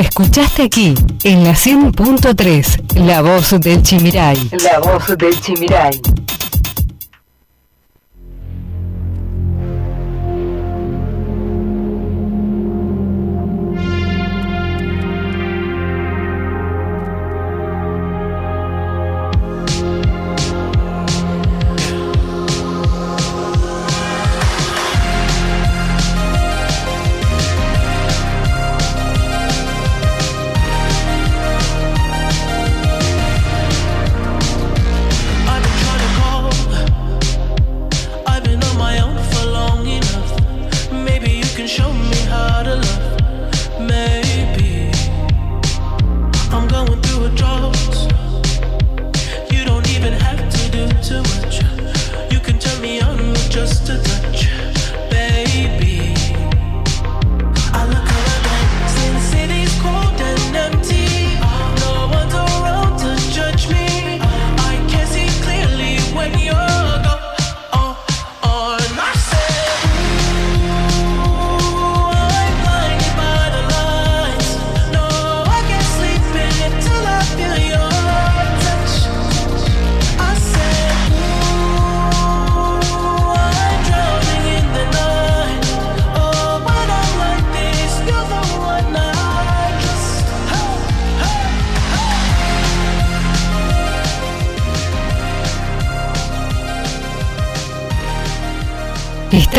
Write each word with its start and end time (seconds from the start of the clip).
escuchaste 0.00 0.62
aquí, 0.62 0.94
en 1.24 1.44
la 1.44 1.52
100.3, 1.52 2.94
La 3.04 3.22
Voz 3.22 3.58
del 3.60 3.82
Chimiray. 3.82 4.50
La 4.64 4.78
Voz 4.80 5.16
del 5.16 5.38
Chimiray. 5.40 6.19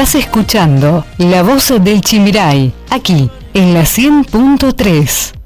Estás 0.01 0.15
escuchando 0.23 1.05
La 1.19 1.43
Voz 1.43 1.71
del 1.79 2.01
Chimiray, 2.01 2.73
aquí 2.89 3.29
en 3.53 3.75
la 3.75 3.83
100.3. 3.83 5.40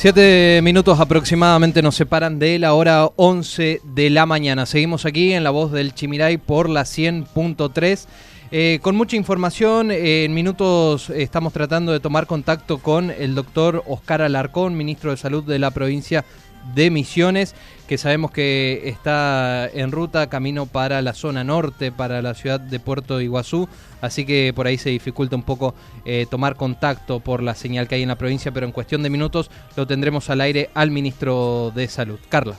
Siete 0.00 0.60
minutos 0.62 0.98
aproximadamente 0.98 1.82
nos 1.82 1.94
separan 1.94 2.38
de 2.38 2.58
la 2.58 2.72
hora 2.72 3.10
11 3.16 3.82
de 3.84 4.08
la 4.08 4.24
mañana. 4.24 4.64
Seguimos 4.64 5.04
aquí 5.04 5.34
en 5.34 5.44
la 5.44 5.50
voz 5.50 5.72
del 5.72 5.92
Chimiray 5.92 6.38
por 6.38 6.70
la 6.70 6.84
100.3. 6.84 8.06
Eh, 8.50 8.78
con 8.80 8.96
mucha 8.96 9.16
información, 9.16 9.90
eh, 9.90 10.24
en 10.24 10.32
minutos 10.32 11.10
estamos 11.10 11.52
tratando 11.52 11.92
de 11.92 12.00
tomar 12.00 12.26
contacto 12.26 12.78
con 12.78 13.10
el 13.10 13.34
doctor 13.34 13.84
Oscar 13.86 14.22
Alarcón, 14.22 14.74
ministro 14.74 15.10
de 15.10 15.18
Salud 15.18 15.44
de 15.44 15.58
la 15.58 15.70
provincia 15.70 16.24
de 16.74 16.90
Misiones, 16.90 17.54
que 17.90 17.98
sabemos 17.98 18.30
que 18.30 18.82
está 18.84 19.68
en 19.68 19.90
ruta 19.90 20.28
camino 20.28 20.66
para 20.66 21.02
la 21.02 21.12
zona 21.12 21.42
norte, 21.42 21.90
para 21.90 22.22
la 22.22 22.34
ciudad 22.34 22.60
de 22.60 22.78
Puerto 22.78 23.20
Iguazú, 23.20 23.68
así 24.00 24.24
que 24.24 24.52
por 24.54 24.68
ahí 24.68 24.78
se 24.78 24.90
dificulta 24.90 25.34
un 25.34 25.42
poco 25.42 25.74
eh, 26.04 26.24
tomar 26.30 26.54
contacto 26.54 27.18
por 27.18 27.42
la 27.42 27.56
señal 27.56 27.88
que 27.88 27.96
hay 27.96 28.02
en 28.02 28.08
la 28.08 28.14
provincia, 28.14 28.52
pero 28.52 28.64
en 28.64 28.70
cuestión 28.70 29.02
de 29.02 29.10
minutos 29.10 29.50
lo 29.74 29.88
tendremos 29.88 30.30
al 30.30 30.40
aire 30.40 30.70
al 30.72 30.92
ministro 30.92 31.72
de 31.74 31.88
Salud. 31.88 32.20
Carla. 32.28 32.54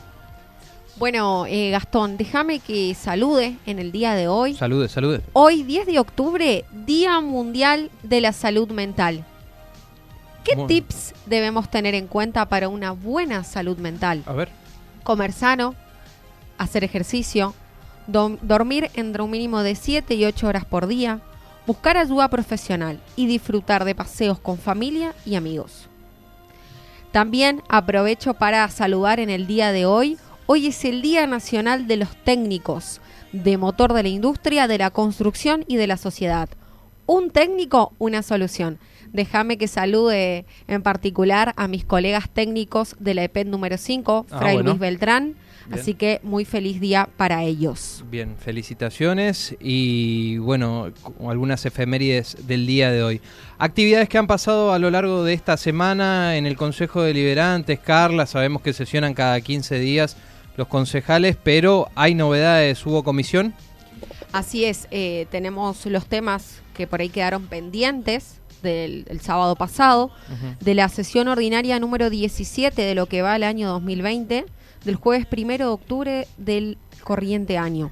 Bueno, 0.98 1.46
eh, 1.48 1.70
Gastón, 1.70 2.18
déjame 2.18 2.60
que 2.60 2.94
salude 2.94 3.56
en 3.66 3.80
el 3.80 3.94
día 3.94 4.16
de 4.16 4.28
hoy. 4.28 4.54
Salude, 4.56 4.90
salude. 4.90 5.22
Hoy, 5.32 5.64
10 5.64 5.86
de 5.86 6.00
octubre, 6.00 6.66
Día 6.74 7.22
Mundial 7.22 7.90
de 8.04 8.20
la 8.20 8.34
Salud 8.34 8.70
Mental. 8.70 9.24
¿Qué 10.44 10.58
tips 10.68 11.14
debemos 11.26 11.72
tener 11.72 11.96
en 11.96 12.08
cuenta 12.08 12.50
para 12.50 12.68
una 12.68 12.92
buena 12.92 13.46
salud 13.46 13.78
mental? 13.78 14.24
A 14.26 14.34
ver. 14.34 14.61
Comer 15.04 15.34
sano, 15.34 15.76
hacer 16.58 16.84
ejercicio, 16.84 17.54
dormir 18.08 18.90
entre 18.94 19.22
un 19.22 19.32
mínimo 19.32 19.64
de 19.64 19.76
7 19.76 20.14
y 20.16 20.26
8 20.26 20.48
horas 20.48 20.66
por 20.66 20.88
día, 20.88 21.22
buscar 21.66 21.98
ayuda 21.98 22.30
profesional 22.30 23.00
y 23.16 23.28
disfrutar 23.28 23.86
de 23.86 23.96
paseos 23.96 24.40
con 24.40 24.58
familia 24.58 25.14
y 25.26 25.36
amigos. 25.36 25.88
También 27.12 27.62
aprovecho 27.68 28.34
para 28.34 28.68
saludar 28.70 29.20
en 29.20 29.30
el 29.30 29.48
día 29.48 29.72
de 29.72 29.86
hoy. 29.86 30.18
Hoy 30.46 30.68
es 30.68 30.86
el 30.86 31.02
Día 31.02 31.28
Nacional 31.28 31.88
de 31.88 31.98
los 31.98 32.16
Técnicos 32.24 33.02
de 33.32 33.58
Motor 33.58 33.94
de 33.94 34.04
la 34.04 34.10
Industria, 34.10 34.68
de 34.68 34.78
la 34.78 34.92
Construcción 34.92 35.64
y 35.68 35.78
de 35.78 35.88
la 35.88 35.98
Sociedad. 35.98 36.50
Un 37.12 37.30
técnico, 37.30 37.92
una 38.00 38.24
solución. 38.24 38.80
Déjame 39.12 39.58
que 39.58 39.68
salude 39.68 40.46
en 40.70 40.82
particular 40.82 41.54
a 41.58 41.68
mis 41.68 41.84
colegas 41.84 42.30
técnicos 42.30 42.96
de 43.00 43.14
la 43.14 43.26
EPED 43.26 43.48
número 43.48 43.78
5, 43.78 44.28
ah, 44.32 44.40
Fray 44.40 44.64
Luis 44.64 44.80
Beltrán. 44.80 45.36
Así 45.72 45.94
que 45.94 46.22
muy 46.24 46.46
feliz 46.46 46.80
día 46.80 47.10
para 47.18 47.44
ellos. 47.44 48.06
Bien, 48.10 48.38
felicitaciones 48.38 49.58
y 49.60 50.38
bueno, 50.38 50.94
algunas 51.28 51.66
efemérides 51.66 52.48
del 52.48 52.66
día 52.66 52.92
de 52.92 53.04
hoy. 53.04 53.22
Actividades 53.58 54.08
que 54.08 54.18
han 54.18 54.28
pasado 54.28 54.72
a 54.72 54.80
lo 54.80 54.90
largo 54.90 55.26
de 55.26 55.34
esta 55.34 55.58
semana 55.58 56.38
en 56.38 56.46
el 56.46 56.56
Consejo 56.56 57.02
de 57.02 57.14
Liberantes, 57.14 57.78
Carla, 57.80 58.26
sabemos 58.26 58.62
que 58.62 58.72
sesionan 58.72 59.14
cada 59.14 59.42
15 59.42 59.80
días 59.80 60.16
los 60.56 60.70
concejales, 60.70 61.36
pero 61.36 61.90
hay 61.94 62.16
novedades, 62.16 62.86
¿hubo 62.86 63.04
comisión? 63.04 63.54
Así 64.32 64.64
es, 64.64 64.88
eh, 64.92 65.28
tenemos 65.30 65.86
los 65.88 66.06
temas 66.06 66.62
que 66.82 66.88
por 66.88 67.00
ahí 67.00 67.10
quedaron 67.10 67.46
pendientes 67.46 68.40
del 68.64 69.22
sábado 69.22 69.56
pasado, 69.56 70.12
de 70.60 70.74
la 70.74 70.90
sesión 70.90 71.28
ordinaria 71.28 71.80
número 71.80 72.10
17 72.10 72.82
de 72.82 72.96
lo 72.96 73.06
que 73.06 73.22
va 73.22 73.36
el 73.36 73.44
año 73.44 73.70
2020, 73.70 74.46
del 74.84 74.96
jueves 74.96 75.28
primero 75.28 75.68
de 75.68 75.72
octubre 75.74 76.28
del 76.38 76.80
corriente 77.04 77.60
año. 77.60 77.92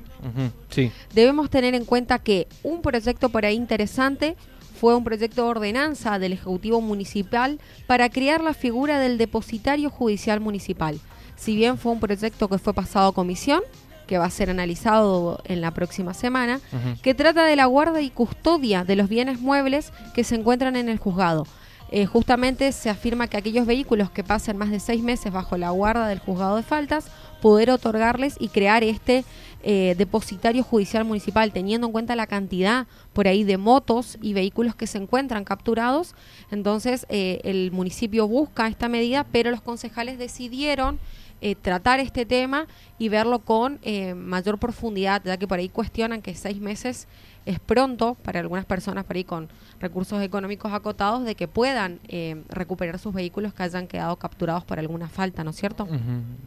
sí. 0.69 0.91
Debemos 1.13 1.51
tener 1.51 1.75
en 1.75 1.85
cuenta 1.85 2.17
que 2.17 2.47
un 2.63 2.81
proyecto 2.81 3.29
por 3.29 3.45
ahí 3.45 3.55
interesante 3.55 4.35
fue 4.79 4.95
un 4.95 5.03
proyecto 5.03 5.44
de 5.44 5.49
ordenanza 5.49 6.17
del 6.17 6.33
Ejecutivo 6.33 6.81
Municipal 6.81 7.59
para 7.85 8.09
crear 8.09 8.41
la 8.41 8.55
figura 8.55 8.99
del 8.99 9.19
depositario 9.19 9.91
judicial 9.91 10.40
municipal. 10.40 10.99
Si 11.35 11.55
bien 11.55 11.78
fue 11.78 11.91
un 11.91 11.99
proyecto 11.99 12.47
que 12.47 12.58
fue 12.58 12.73
pasado 12.73 13.09
a 13.09 13.14
comisión, 13.14 13.61
que 14.09 14.17
va 14.17 14.26
a 14.26 14.32
ser 14.32 14.50
analizado 14.50 15.40
en 15.46 15.61
la 15.61 15.70
próxima 15.70 16.16
semana, 16.16 16.59
que 17.03 17.14
trata 17.14 17.46
de 17.46 17.56
la 17.56 17.67
guarda 17.67 18.02
y 18.02 18.09
custodia 18.09 18.84
de 18.84 18.96
los 18.96 19.08
bienes 19.08 19.40
muebles 19.40 19.94
que 20.16 20.23
se 20.23 20.34
encuentran 20.34 20.76
en 20.76 20.90
el 20.90 20.97
juzgado. 20.97 21.46
Eh, 21.91 22.08
justamente 22.08 22.72
se 22.72 22.90
afirma 22.90 23.28
que 23.28 23.38
aquellos 23.38 23.67
vehículos 23.67 24.09
que 24.09 24.23
pasen 24.23 24.58
más 24.58 24.72
de 24.72 24.79
seis 24.79 25.03
meses 25.03 25.32
bajo 25.32 25.58
la 25.58 25.70
guarda 25.70 26.08
del 26.08 26.17
juzgado 26.17 26.56
de 26.56 26.64
faltas, 26.64 27.06
poder 27.40 27.70
otorgarles 27.70 28.35
y 28.40 28.47
crear 28.47 28.84
este 28.84 29.26
eh, 29.61 29.94
depositario 29.96 30.64
judicial 30.64 31.05
municipal, 31.05 31.52
teniendo 31.52 31.85
en 31.85 31.94
cuenta 31.94 32.16
la 32.16 32.26
cantidad 32.26 32.88
por 33.14 33.28
ahí 33.28 33.44
de 33.44 33.58
motos 33.58 34.17
y 34.23 34.34
vehículos 34.34 34.73
que 34.73 34.88
se 34.88 34.97
encuentran 34.97 35.44
capturados. 35.44 36.16
Entonces, 36.50 37.05
eh, 37.09 37.41
el 37.44 37.72
municipio 37.72 38.28
busca 38.28 38.67
esta 38.67 38.90
medida, 38.90 39.23
pero 39.32 39.52
los 39.52 39.62
concejales 39.62 40.17
decidieron 40.17 40.97
eh, 41.41 41.56
tratar 41.56 42.00
este 42.00 42.26
tema 42.26 42.68
y 42.97 43.09
verlo 43.09 43.40
con 43.40 43.80
eh, 43.84 44.14
mayor 44.14 44.58
profundidad, 44.58 45.22
ya 45.24 45.38
que 45.38 45.47
por 45.47 45.59
ahí 45.59 45.70
cuestionan 45.70 46.22
que 46.22 46.36
seis 46.36 46.59
meses 46.59 47.08
es 47.46 47.59
pronto 47.59 48.16
para 48.16 48.40
algunas 48.40 48.66
personas 48.66 49.06
por 49.06 49.16
ahí 49.16 49.24
con 49.24 49.50
recursos 49.80 50.22
económicos 50.22 50.74
acotados 50.74 51.24
de 51.24 51.36
que 51.36 51.47
puedan 51.47 52.00
eh, 52.08 52.44
recuperar 52.50 53.00
sus 53.00 53.14
vehículos 53.14 53.53
que 53.53 53.64
hayan 53.64 53.88
quedado 53.88 54.16
capturados 54.18 54.66
por 54.66 54.80
alguna 54.80 55.09
falta, 55.09 55.44
¿no 55.44 55.52
es 55.52 55.56
cierto? 55.56 55.88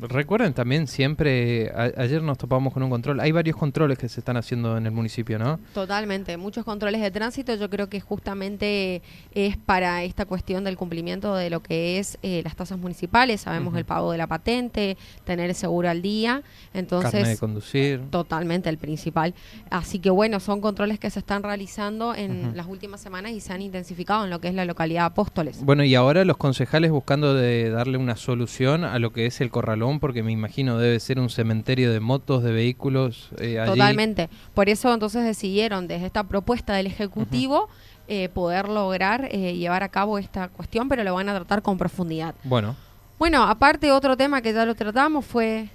Recuerden 0.00 0.52
también 0.52 0.86
siempre, 0.86 1.72
ayer 1.96 2.22
nos 2.22 2.38
topamos 2.38 2.72
con 2.72 2.82
un 2.82 2.90
control, 2.90 3.20
hay 3.20 3.32
varios 3.32 3.56
controles 3.56 3.98
que 3.98 4.08
se 4.08 4.20
están 4.20 4.36
haciendo 4.36 4.76
en 4.76 4.86
el 4.86 4.92
municipio, 4.92 5.38
¿no? 5.38 5.58
Totalmente, 5.74 6.36
muchos 6.36 6.64
controles 6.64 7.00
de 7.00 7.10
tránsito, 7.10 7.54
yo 7.54 7.70
creo 7.70 7.88
que 7.88 8.00
justamente 8.00 9.02
es 9.34 9.56
para 9.56 10.02
esta 10.04 10.26
cuestión 10.26 10.64
del 10.64 10.76
cumplimiento 10.76 11.34
de 11.34 11.50
lo 11.50 11.62
que 11.62 11.98
es 11.98 12.18
eh, 12.22 12.42
las 12.44 12.56
tasas 12.56 12.78
municipales, 12.78 13.40
sabemos 13.40 13.76
el 13.76 13.84
pago 13.84 14.12
de 14.12 14.18
la 14.18 14.26
patente, 14.26 14.96
tener 15.24 15.50
el 15.50 15.56
seguro 15.56 15.88
al 15.88 16.02
día, 16.02 16.42
entonces... 16.74 17.12
Carne 17.12 17.28
de 17.28 17.38
conducir. 17.38 18.00
Totalmente 18.10 18.68
el 18.68 18.78
principal. 18.78 19.34
Así 19.70 19.98
que 19.98 20.10
bueno, 20.10 20.40
son 20.40 20.60
controles 20.60 20.91
que 20.98 21.10
se 21.10 21.18
están 21.18 21.42
realizando 21.42 22.14
en 22.14 22.56
las 22.56 22.66
últimas 22.66 23.00
semanas 23.00 23.32
y 23.32 23.40
se 23.40 23.52
han 23.52 23.62
intensificado 23.62 24.24
en 24.24 24.30
lo 24.30 24.40
que 24.40 24.48
es 24.48 24.54
la 24.54 24.64
localidad 24.64 25.02
de 25.02 25.06
Apóstoles. 25.06 25.64
Bueno, 25.64 25.84
y 25.84 25.94
ahora 25.94 26.24
los 26.24 26.36
concejales 26.36 26.90
buscando 26.90 27.34
de 27.34 27.70
darle 27.70 27.98
una 27.98 28.16
solución 28.16 28.84
a 28.84 28.98
lo 28.98 29.12
que 29.12 29.26
es 29.26 29.40
el 29.40 29.50
corralón, 29.50 30.00
porque 30.00 30.22
me 30.22 30.32
imagino 30.32 30.78
debe 30.78 30.98
ser 31.00 31.18
un 31.18 31.30
cementerio 31.30 31.92
de 31.92 32.00
motos, 32.00 32.42
de 32.42 32.52
vehículos. 32.52 33.30
Eh, 33.38 33.62
Totalmente. 33.64 34.28
Por 34.54 34.68
eso 34.68 34.92
entonces 34.92 35.24
decidieron 35.24 35.88
desde 35.88 36.06
esta 36.06 36.24
propuesta 36.24 36.74
del 36.74 36.86
Ejecutivo 36.86 37.68
eh, 38.08 38.28
poder 38.28 38.68
lograr 38.68 39.28
eh, 39.30 39.56
llevar 39.56 39.82
a 39.82 39.88
cabo 39.88 40.18
esta 40.18 40.48
cuestión, 40.48 40.88
pero 40.88 41.04
lo 41.04 41.14
van 41.14 41.28
a 41.28 41.34
tratar 41.34 41.62
con 41.62 41.78
profundidad. 41.78 42.34
Bueno. 42.44 42.74
Bueno, 43.18 43.44
aparte 43.44 43.92
otro 43.92 44.16
tema 44.16 44.42
que 44.42 44.52
ya 44.52 44.66
lo 44.66 44.74
tratamos 44.74 45.24
fue 45.24 45.68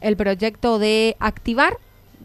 el 0.00 0.16
proyecto 0.16 0.80
de 0.80 1.16
activar 1.20 1.78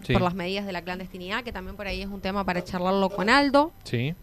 por 0.06 0.22
las 0.22 0.34
medidas 0.34 0.66
de 0.66 0.72
la 0.72 0.82
clandestinidad, 0.82 1.44
que 1.44 1.52
también 1.52 1.76
por 1.76 1.88
ahí 1.88 2.02
es 2.02 2.08
un 2.08 2.22
tema 2.22 2.44
para 2.44 2.64
charlarlo 2.64 3.10
con 3.10 3.30
Aldo. 3.30 3.72
Sí. 3.84 4.16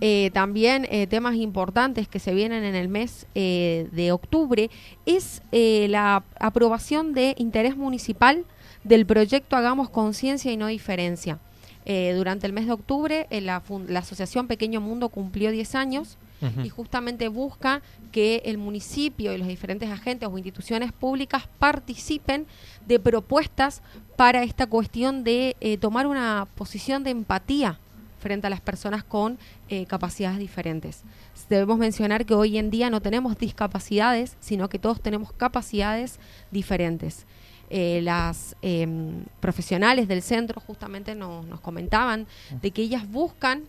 Eh, 0.00 0.30
también 0.34 0.86
eh, 0.90 1.06
temas 1.06 1.36
importantes 1.36 2.08
que 2.08 2.18
se 2.18 2.34
vienen 2.34 2.64
en 2.64 2.74
el 2.74 2.88
mes 2.88 3.26
eh, 3.34 3.88
de 3.92 4.10
octubre 4.10 4.68
es 5.06 5.40
la 5.52 6.24
aprobación 6.40 7.14
de 7.14 7.34
interés 7.38 7.76
municipal 7.76 8.44
del 8.82 9.06
proyecto 9.06 9.56
Hagamos 9.56 9.88
Conciencia 9.88 10.50
y 10.52 10.56
No 10.56 10.66
Diferencia. 10.66 11.38
durante 11.86 12.46
el 12.46 12.52
mes 12.52 12.66
de 12.66 12.72
octubre 12.72 13.26
la, 13.30 13.62
la, 13.88 13.98
Asociación 14.00 14.48
Pequeño 14.48 14.80
Mundo 14.80 15.10
cumplió 15.10 15.52
10 15.52 15.74
años 15.76 16.18
y 16.62 16.68
justamente 16.68 17.28
busca 17.28 17.82
que 18.12 18.42
el 18.44 18.58
municipio 18.58 19.32
y 19.32 19.38
los 19.38 19.48
diferentes 19.48 19.90
agentes 19.90 20.28
o 20.28 20.36
instituciones 20.36 20.92
públicas 20.92 21.48
participen 21.58 22.46
de 22.86 22.98
propuestas 22.98 23.82
para 24.16 24.42
esta 24.42 24.66
cuestión 24.66 25.24
de 25.24 25.78
tomar 25.80 26.06
una 26.06 26.46
posición 26.54 27.04
de 27.04 27.10
empatía 27.10 27.78
frente 28.24 28.46
a 28.46 28.50
las 28.50 28.62
personas 28.62 29.04
con 29.04 29.38
eh, 29.68 29.84
capacidades 29.84 30.38
diferentes. 30.38 31.02
Debemos 31.50 31.76
mencionar 31.76 32.24
que 32.24 32.32
hoy 32.32 32.56
en 32.56 32.70
día 32.70 32.88
no 32.88 33.02
tenemos 33.02 33.36
discapacidades, 33.36 34.38
sino 34.40 34.70
que 34.70 34.78
todos 34.78 35.02
tenemos 35.02 35.30
capacidades 35.30 36.18
diferentes. 36.50 37.26
Eh, 37.68 38.00
las 38.02 38.56
em, 38.62 39.26
profesionales 39.40 40.08
del 40.08 40.22
centro 40.22 40.58
justamente 40.66 41.14
nos 41.14 41.60
comentaban 41.60 42.26
de 42.62 42.70
que 42.70 42.80
ellas 42.80 43.06
buscan 43.06 43.64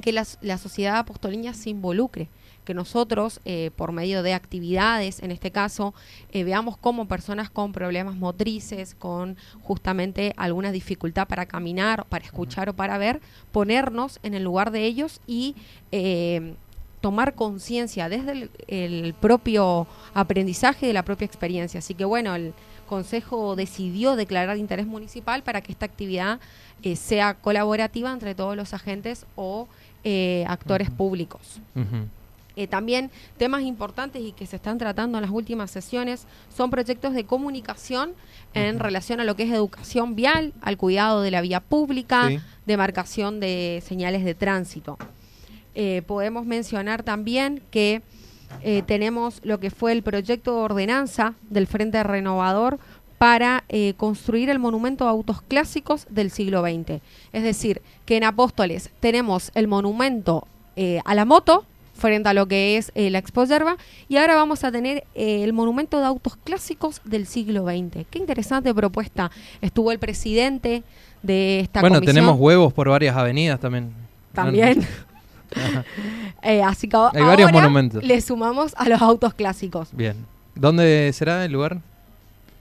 que 0.00 0.12
la 0.12 0.58
sociedad 0.58 0.98
apostoliña 0.98 1.54
se 1.54 1.70
involucre 1.70 2.28
que 2.64 2.74
nosotros, 2.74 3.40
eh, 3.44 3.70
por 3.76 3.92
medio 3.92 4.22
de 4.22 4.34
actividades, 4.34 5.22
en 5.22 5.30
este 5.30 5.50
caso, 5.50 5.94
eh, 6.32 6.44
veamos 6.44 6.76
cómo 6.76 7.06
personas 7.06 7.50
con 7.50 7.72
problemas 7.72 8.16
motrices, 8.16 8.94
con 8.94 9.36
justamente 9.62 10.34
alguna 10.36 10.72
dificultad 10.72 11.28
para 11.28 11.46
caminar, 11.46 12.06
para 12.06 12.24
escuchar 12.24 12.70
o 12.70 12.74
para 12.74 12.98
ver, 12.98 13.20
ponernos 13.52 14.18
en 14.22 14.34
el 14.34 14.42
lugar 14.42 14.70
de 14.70 14.84
ellos 14.84 15.20
y 15.26 15.54
eh, 15.92 16.54
tomar 17.00 17.34
conciencia 17.34 18.08
desde 18.08 18.48
el, 18.66 19.14
propio 19.20 19.86
aprendizaje 20.14 20.86
de 20.86 20.94
la 20.94 21.04
propia 21.04 21.26
experiencia. 21.26 21.78
Así 21.78 21.94
que 21.94 22.06
bueno, 22.06 22.34
el 22.34 22.54
Consejo 22.88 23.56
decidió 23.56 24.14
declarar 24.14 24.58
interés 24.58 24.86
municipal 24.86 25.42
para 25.42 25.62
que 25.62 25.72
esta 25.72 25.86
actividad 25.86 26.38
sea 26.96 27.32
colaborativa 27.32 28.12
entre 28.12 28.34
todos 28.34 28.56
los 28.56 28.74
agentes 28.74 29.24
o 29.36 29.68
actores 30.46 30.90
públicos. 30.90 31.60
Eh, 32.56 32.68
también 32.68 33.10
temas 33.36 33.62
importantes 33.62 34.22
y 34.22 34.30
que 34.30 34.46
se 34.46 34.56
están 34.56 34.78
tratando 34.78 35.18
en 35.18 35.22
las 35.22 35.32
últimas 35.32 35.72
sesiones 35.72 36.26
son 36.54 36.70
proyectos 36.70 37.12
de 37.12 37.24
comunicación 37.24 38.12
en 38.54 38.78
relación 38.78 39.18
a 39.18 39.24
lo 39.24 39.34
que 39.34 39.42
es 39.42 39.50
educación 39.50 40.14
vial, 40.14 40.52
al 40.62 40.76
cuidado 40.76 41.22
de 41.22 41.32
la 41.32 41.40
vía 41.40 41.58
pública, 41.58 42.30
demarcación 42.64 43.40
de 43.40 43.82
señales 43.84 44.24
de 44.24 44.36
tránsito. 44.36 44.96
Eh, 45.74 46.02
podemos 46.06 46.46
mencionar 46.46 47.02
también 47.02 47.60
que 47.72 48.02
eh, 48.62 48.82
tenemos 48.86 49.40
lo 49.42 49.58
que 49.58 49.70
fue 49.70 49.90
el 49.90 50.04
proyecto 50.04 50.54
de 50.54 50.60
ordenanza 50.60 51.34
del 51.50 51.66
Frente 51.66 52.04
Renovador 52.04 52.78
para 53.18 53.64
construir 53.96 54.50
el 54.50 54.58
monumento 54.58 55.04
de 55.04 55.10
autos 55.10 55.40
clásicos 55.42 56.06
del 56.10 56.30
siglo 56.30 56.62
XX. 56.62 57.00
Es 57.32 57.42
decir, 57.42 57.80
que 58.04 58.16
en 58.16 58.24
Apóstoles 58.24 58.90
tenemos 59.00 59.50
el 59.54 59.68
monumento 59.68 60.46
a 61.04 61.14
la 61.14 61.24
moto, 61.24 61.64
frente 61.94 62.28
a 62.28 62.34
lo 62.34 62.46
que 62.46 62.76
es 62.76 62.92
eh, 62.94 63.10
la 63.10 63.18
Expo 63.18 63.44
Yerba. 63.44 63.76
Y 64.08 64.16
ahora 64.16 64.34
vamos 64.34 64.64
a 64.64 64.72
tener 64.72 65.04
eh, 65.14 65.42
el 65.44 65.52
monumento 65.52 66.00
de 66.00 66.06
autos 66.06 66.36
clásicos 66.36 67.00
del 67.04 67.26
siglo 67.26 67.64
XX. 67.64 68.06
Qué 68.10 68.18
interesante 68.18 68.74
propuesta. 68.74 69.30
Estuvo 69.60 69.92
el 69.92 69.98
presidente 69.98 70.82
de 71.22 71.60
esta 71.60 71.80
Bueno, 71.80 72.00
tenemos 72.00 72.36
huevos 72.38 72.72
por 72.72 72.88
varias 72.88 73.16
avenidas 73.16 73.58
también. 73.60 73.92
También. 74.32 74.86
Eh, 76.42 76.62
así 76.62 76.88
que 76.88 76.96
Hay 76.96 77.22
varios 77.22 77.52
monumentos. 77.52 78.02
le 78.02 78.20
sumamos 78.20 78.74
a 78.76 78.88
los 78.88 79.00
autos 79.00 79.34
clásicos. 79.34 79.88
Bien. 79.92 80.16
¿Dónde 80.56 81.12
será 81.14 81.44
el 81.44 81.52
lugar? 81.52 81.80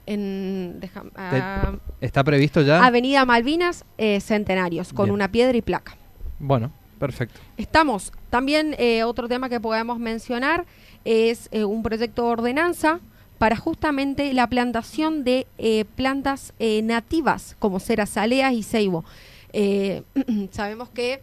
En, 0.05 0.81
ah, 1.15 1.73
¿Está 2.01 2.23
previsto 2.23 2.61
ya? 2.61 2.85
Avenida 2.85 3.25
Malvinas 3.25 3.85
Centenarios, 4.19 4.91
con 4.93 5.11
una 5.11 5.31
piedra 5.31 5.57
y 5.57 5.61
placa. 5.61 5.95
Bueno, 6.39 6.71
Perfecto. 7.03 7.41
Estamos. 7.57 8.13
También 8.29 8.77
eh, 8.79 9.03
otro 9.03 9.27
tema 9.27 9.49
que 9.49 9.59
podemos 9.59 9.99
mencionar 9.99 10.65
es 11.03 11.49
eh, 11.51 11.65
un 11.65 11.83
proyecto 11.83 12.23
de 12.23 12.29
ordenanza 12.29 13.01
para 13.37 13.57
justamente 13.57 14.33
la 14.33 14.47
plantación 14.47 15.25
de 15.25 15.45
eh, 15.57 15.83
plantas 15.83 16.53
nativas 16.59 17.57
como 17.59 17.81
cerazaleas 17.81 18.53
y 18.53 18.63
ceibo. 18.63 19.03
sabemos 20.51 20.89
que 20.91 21.21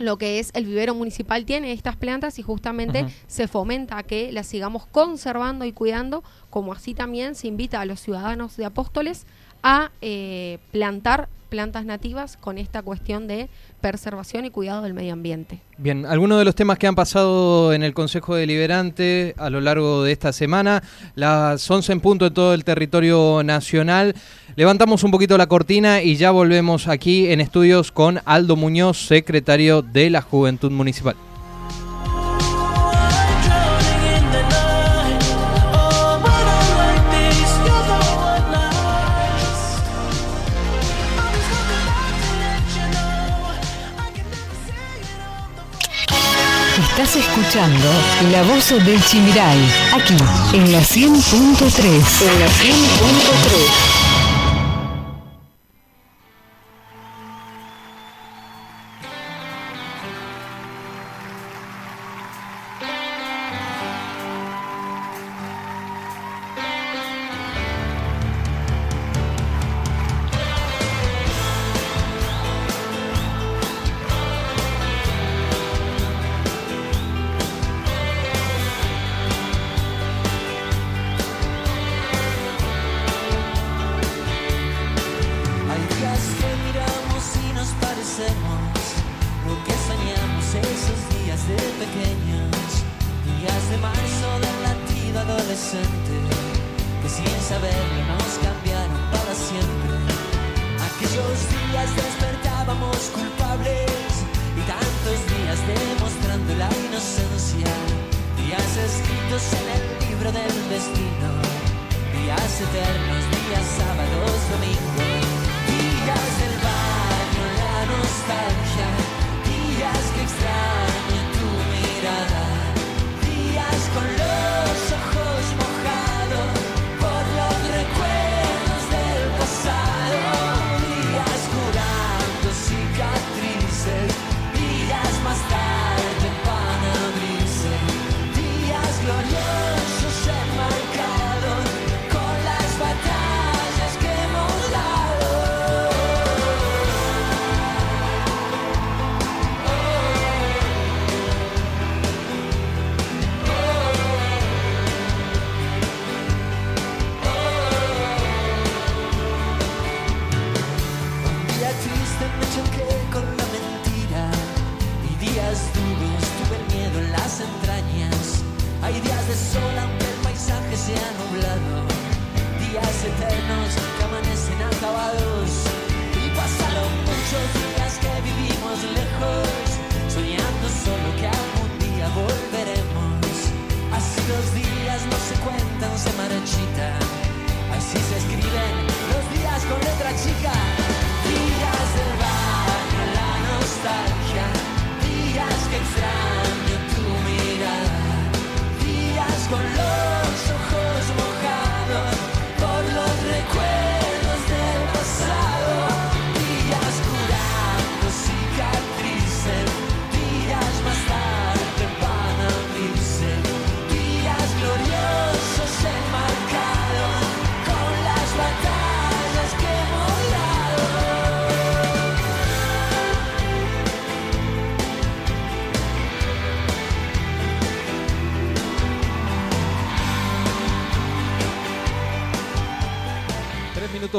lo 0.00 0.18
que 0.18 0.38
es 0.38 0.50
el 0.54 0.64
vivero 0.64 0.94
municipal 0.94 1.44
tiene 1.44 1.72
estas 1.72 1.96
plantas 1.96 2.38
y 2.38 2.42
justamente 2.42 3.06
se 3.26 3.46
fomenta 3.46 4.02
que 4.02 4.32
las 4.32 4.46
sigamos 4.46 4.86
conservando 4.86 5.64
y 5.64 5.72
cuidando, 5.72 6.24
como 6.48 6.72
así 6.72 6.94
también 6.94 7.34
se 7.34 7.48
invita 7.48 7.80
a 7.80 7.84
los 7.84 8.00
ciudadanos 8.00 8.56
de 8.56 8.64
Apóstoles 8.64 9.26
a 9.62 9.90
plantar 10.70 11.28
plantas 11.50 11.84
nativas 11.84 12.38
con 12.38 12.56
esta 12.56 12.80
cuestión 12.80 13.26
de 13.26 13.48
preservación 13.80 14.44
y 14.46 14.50
cuidado 14.50 14.82
del 14.82 14.94
medio 14.94 15.12
ambiente. 15.12 15.58
Bien, 15.76 16.06
algunos 16.06 16.38
de 16.38 16.44
los 16.44 16.54
temas 16.54 16.78
que 16.78 16.86
han 16.86 16.94
pasado 16.94 17.72
en 17.74 17.82
el 17.82 17.92
Consejo 17.92 18.36
Deliberante 18.36 19.34
a 19.36 19.50
lo 19.50 19.60
largo 19.60 20.04
de 20.04 20.12
esta 20.12 20.32
semana, 20.32 20.82
las 21.16 21.68
11 21.68 21.92
en 21.92 22.00
punto 22.00 22.24
de 22.26 22.30
todo 22.30 22.54
el 22.54 22.64
territorio 22.64 23.42
nacional. 23.42 24.14
Levantamos 24.56 25.02
un 25.02 25.10
poquito 25.10 25.36
la 25.36 25.48
cortina 25.48 26.02
y 26.02 26.16
ya 26.16 26.30
volvemos 26.30 26.86
aquí 26.86 27.30
en 27.30 27.40
estudios 27.40 27.90
con 27.92 28.20
Aldo 28.24 28.56
Muñoz, 28.56 28.98
secretario 29.06 29.82
de 29.82 30.08
la 30.08 30.22
Juventud 30.22 30.70
Municipal. 30.70 31.16
Estás 47.02 47.16
escuchando 47.16 47.88
La 48.30 48.42
Voz 48.42 48.68
del 48.68 49.02
Chimiray, 49.02 49.58
aquí 49.94 50.14
en 50.52 50.70
la 50.70 50.80
100.3. 50.80 51.86
En 51.86 52.40
la 52.40 52.46
100.3. 52.46 53.99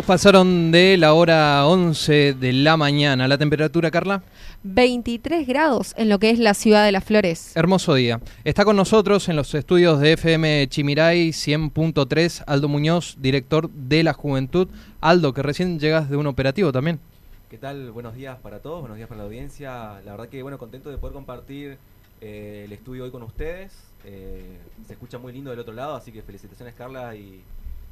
minutos 0.02 0.08
pasaron 0.08 0.72
de 0.72 0.98
la 0.98 1.14
hora 1.14 1.68
11 1.68 2.34
de 2.34 2.54
la 2.54 2.76
mañana. 2.76 3.28
¿La 3.28 3.38
temperatura, 3.38 3.92
Carla? 3.92 4.24
23 4.64 5.48
grados 5.48 5.94
en 5.98 6.10
lo 6.10 6.18
que 6.18 6.32
es 6.32 6.40
la 6.40 6.54
ciudad 6.54 6.86
de 6.86 6.92
las 6.92 7.04
flores. 7.04 7.56
Hermoso 7.56 7.94
día. 7.94 8.20
Está 8.44 8.66
con 8.66 8.76
nosotros 8.76 9.30
en 9.30 9.36
los 9.36 9.54
estudios 9.54 10.00
de 10.00 10.14
FM 10.14 10.68
Chimiray 10.70 11.30
100.3 11.30 12.44
Aldo 12.48 12.68
Muñoz, 12.68 13.18
director 13.20 13.70
de 13.70 14.04
la 14.04 14.14
Juventud. 14.14 14.70
Aldo, 15.02 15.34
que 15.34 15.44
recién 15.44 15.80
llegas 15.80 16.10
de 16.10 16.18
un 16.18 16.26
operativo 16.26 16.72
también. 16.72 17.00
¿Qué 17.50 17.58
tal? 17.58 17.92
Buenos 17.92 18.16
días 18.16 18.38
para 18.40 18.60
todos, 18.60 18.80
buenos 18.80 18.98
días 18.98 19.08
para 19.08 19.20
la 19.20 19.26
audiencia. 19.26 20.02
La 20.06 20.12
verdad 20.12 20.30
que 20.30 20.42
bueno, 20.42 20.58
contento 20.58 20.90
de 20.90 20.98
poder 20.98 21.14
compartir 21.14 21.78
eh, 22.22 22.64
el 22.66 22.72
estudio 22.72 23.04
hoy 23.04 23.12
con 23.12 23.24
ustedes. 23.24 23.74
Eh, 24.06 24.58
se 24.88 24.94
escucha 24.94 25.20
muy 25.20 25.34
lindo 25.34 25.52
del 25.52 25.60
otro 25.60 25.74
lado, 25.74 25.96
así 25.96 26.12
que 26.12 26.24
felicitaciones 26.24 26.74
Carla 26.74 27.16
y, 27.16 27.44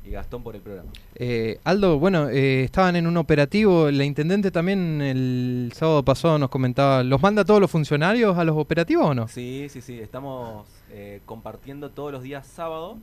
y 0.03 0.11
Gastón 0.11 0.43
por 0.43 0.55
el 0.55 0.61
programa. 0.61 0.89
Eh, 1.15 1.59
Aldo, 1.63 1.99
bueno, 1.99 2.29
eh, 2.29 2.63
estaban 2.63 2.95
en 2.95 3.07
un 3.07 3.17
operativo. 3.17 3.91
La 3.91 4.03
intendente 4.03 4.51
también 4.51 5.01
el 5.01 5.71
sábado 5.75 6.03
pasado 6.03 6.37
nos 6.37 6.49
comentaba, 6.49 7.03
¿los 7.03 7.21
manda 7.21 7.45
todos 7.45 7.61
los 7.61 7.69
funcionarios 7.69 8.37
a 8.37 8.43
los 8.43 8.57
operativos 8.57 9.05
o 9.05 9.13
no? 9.13 9.27
Sí, 9.27 9.67
sí, 9.69 9.81
sí, 9.81 9.99
estamos 9.99 10.67
eh, 10.91 11.21
compartiendo 11.25 11.89
todos 11.91 12.11
los 12.11 12.23
días 12.23 12.47
sábado. 12.47 12.97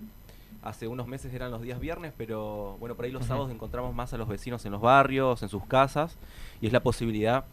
Hace 0.62 0.88
unos 0.88 1.06
meses 1.06 1.32
eran 1.32 1.52
los 1.52 1.62
días 1.62 1.78
viernes, 1.78 2.12
pero 2.16 2.76
bueno, 2.80 2.96
por 2.96 3.04
ahí 3.04 3.12
los 3.12 3.24
sábados 3.24 3.52
encontramos 3.52 3.94
más 3.94 4.12
a 4.12 4.18
los 4.18 4.26
vecinos 4.26 4.64
en 4.66 4.72
los 4.72 4.80
barrios, 4.80 5.42
en 5.44 5.48
sus 5.48 5.64
casas, 5.64 6.16
y 6.60 6.66
es 6.66 6.72
la 6.72 6.80
posibilidad 6.80 7.44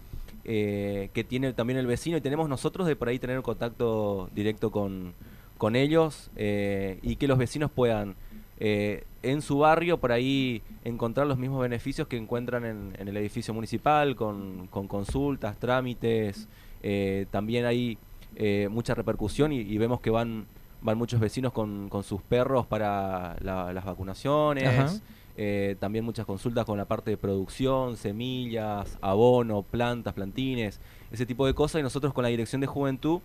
eh, 0.45 1.09
que 1.13 1.23
tiene 1.23 1.53
también 1.53 1.79
el 1.79 1.87
vecino 1.87 2.17
y 2.17 2.21
tenemos 2.21 2.49
nosotros 2.49 2.85
de 2.85 2.97
por 2.97 3.07
ahí 3.07 3.17
tener 3.17 3.37
un 3.37 3.43
contacto 3.43 4.29
directo 4.35 4.71
con, 4.71 5.13
con 5.57 5.77
ellos 5.77 6.31
eh, 6.35 6.99
y 7.01 7.15
que 7.15 7.29
los 7.29 7.37
vecinos 7.37 7.71
puedan 7.71 8.15
eh, 8.65 9.03
en 9.23 9.41
su 9.41 9.57
barrio 9.59 9.97
por 9.99 10.11
ahí 10.13 10.61
encontrar 10.85 11.27
los 11.27 11.37
mismos 11.37 11.59
beneficios 11.61 12.07
que 12.07 12.15
encuentran 12.17 12.63
en, 12.63 12.93
en 12.97 13.07
el 13.09 13.17
edificio 13.17 13.53
municipal, 13.53 14.15
con, 14.15 14.67
con 14.67 14.87
consultas, 14.87 15.57
trámites, 15.59 16.47
eh, 16.81 17.25
también 17.29 17.65
hay 17.65 17.97
eh, 18.35 18.67
mucha 18.71 18.93
repercusión 18.95 19.51
y, 19.51 19.59
y 19.59 19.77
vemos 19.77 19.99
que 19.99 20.09
van, 20.11 20.45
van 20.81 20.97
muchos 20.97 21.19
vecinos 21.19 21.51
con, 21.51 21.89
con 21.89 22.03
sus 22.03 22.21
perros 22.21 22.65
para 22.65 23.35
la- 23.41 23.71
las 23.73 23.85
vacunaciones, 23.85 25.01
también 25.79 26.05
muchas 26.05 26.25
consultas 26.25 26.63
con 26.65 26.77
la 26.77 26.85
parte 26.85 27.09
de 27.11 27.17
producción, 27.17 27.97
semillas, 27.97 28.97
abono, 29.01 29.63
plantas, 29.63 30.13
plantines, 30.13 30.79
ese 31.11 31.25
tipo 31.25 31.45
de 31.47 31.53
cosas. 31.53 31.79
Y 31.79 31.83
nosotros 31.83 32.13
con 32.13 32.21
la 32.23 32.29
dirección 32.29 32.61
de 32.61 32.67
juventud 32.67 33.19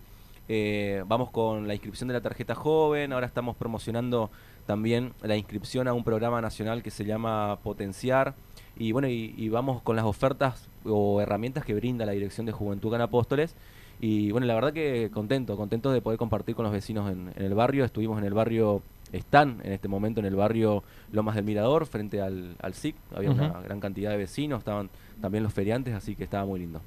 eh, 0.47 1.03
vamos 1.07 1.29
con 1.29 1.67
la 1.67 1.73
inscripción 1.75 2.07
de 2.07 2.15
la 2.15 2.21
tarjeta 2.21 2.55
joven, 2.55 3.13
ahora 3.13 3.27
estamos 3.27 3.55
promocionando 3.55 4.31
también 4.69 5.13
la 5.23 5.35
inscripción 5.35 5.87
a 5.87 5.93
un 5.93 6.03
programa 6.03 6.41
nacional 6.41 6.83
que 6.83 6.91
se 6.91 7.03
llama 7.03 7.57
Potenciar. 7.63 8.35
Y 8.77 8.91
bueno, 8.91 9.07
y, 9.07 9.33
y 9.35 9.49
vamos 9.49 9.81
con 9.81 9.95
las 9.95 10.05
ofertas 10.05 10.67
o 10.85 11.19
herramientas 11.21 11.65
que 11.65 11.73
brinda 11.73 12.05
la 12.05 12.11
dirección 12.11 12.45
de 12.45 12.51
Juventud 12.51 12.91
Can 12.91 13.01
Apóstoles. 13.01 13.55
Y 13.99 14.29
bueno, 14.29 14.45
la 14.45 14.53
verdad 14.53 14.71
que 14.71 15.09
contento, 15.11 15.57
contento 15.57 15.91
de 15.91 16.01
poder 16.01 16.19
compartir 16.19 16.53
con 16.53 16.65
los 16.65 16.71
vecinos 16.71 17.11
en, 17.11 17.31
en 17.35 17.45
el 17.45 17.55
barrio, 17.55 17.83
estuvimos 17.83 18.19
en 18.19 18.25
el 18.25 18.35
barrio, 18.35 18.83
están 19.11 19.59
en 19.63 19.71
este 19.71 19.87
momento 19.87 20.19
en 20.19 20.27
el 20.27 20.35
barrio 20.35 20.83
Lomas 21.11 21.33
del 21.33 21.45
Mirador 21.45 21.87
frente 21.87 22.21
al, 22.21 22.55
al 22.61 22.75
SIC, 22.75 22.95
había 23.15 23.31
una 23.31 23.61
gran 23.61 23.79
cantidad 23.79 24.11
de 24.11 24.17
vecinos, 24.17 24.59
estaban 24.59 24.91
también 25.19 25.43
los 25.43 25.51
feriantes, 25.51 25.95
así 25.95 26.15
que 26.15 26.23
estaba 26.23 26.45
muy 26.45 26.59
lindo. 26.59 26.79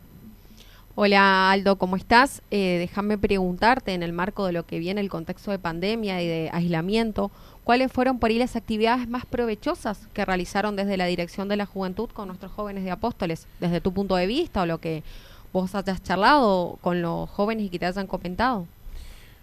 Hola 0.94 1.50
Aldo, 1.50 1.76
¿cómo 1.76 1.96
estás? 1.96 2.42
Eh, 2.50 2.76
déjame 2.78 3.16
preguntarte 3.16 3.94
en 3.94 4.02
el 4.02 4.12
marco 4.12 4.44
de 4.44 4.52
lo 4.52 4.66
que 4.66 4.78
viene 4.78 5.00
el 5.00 5.08
contexto 5.08 5.50
de 5.50 5.58
pandemia 5.58 6.20
y 6.20 6.26
de 6.26 6.50
aislamiento, 6.52 7.30
¿cuáles 7.64 7.92
fueron 7.92 8.18
por 8.18 8.30
ahí 8.30 8.38
las 8.38 8.56
actividades 8.56 9.08
más 9.08 9.26
provechosas 9.26 10.08
que 10.12 10.24
realizaron 10.24 10.76
desde 10.76 10.96
la 10.96 11.06
Dirección 11.06 11.48
de 11.48 11.56
la 11.56 11.66
Juventud 11.66 12.08
con 12.10 12.28
nuestros 12.28 12.52
jóvenes 12.52 12.84
de 12.84 12.90
Apóstoles? 12.90 13.46
Desde 13.60 13.80
tu 13.80 13.92
punto 13.92 14.16
de 14.16 14.26
vista 14.26 14.62
o 14.62 14.66
lo 14.66 14.78
que 14.78 15.02
vos 15.52 15.74
hayas 15.74 16.02
charlado 16.02 16.78
con 16.80 17.02
los 17.02 17.28
jóvenes 17.30 17.66
y 17.66 17.68
que 17.68 17.78
te 17.78 17.86
hayan 17.86 18.06
comentado. 18.06 18.66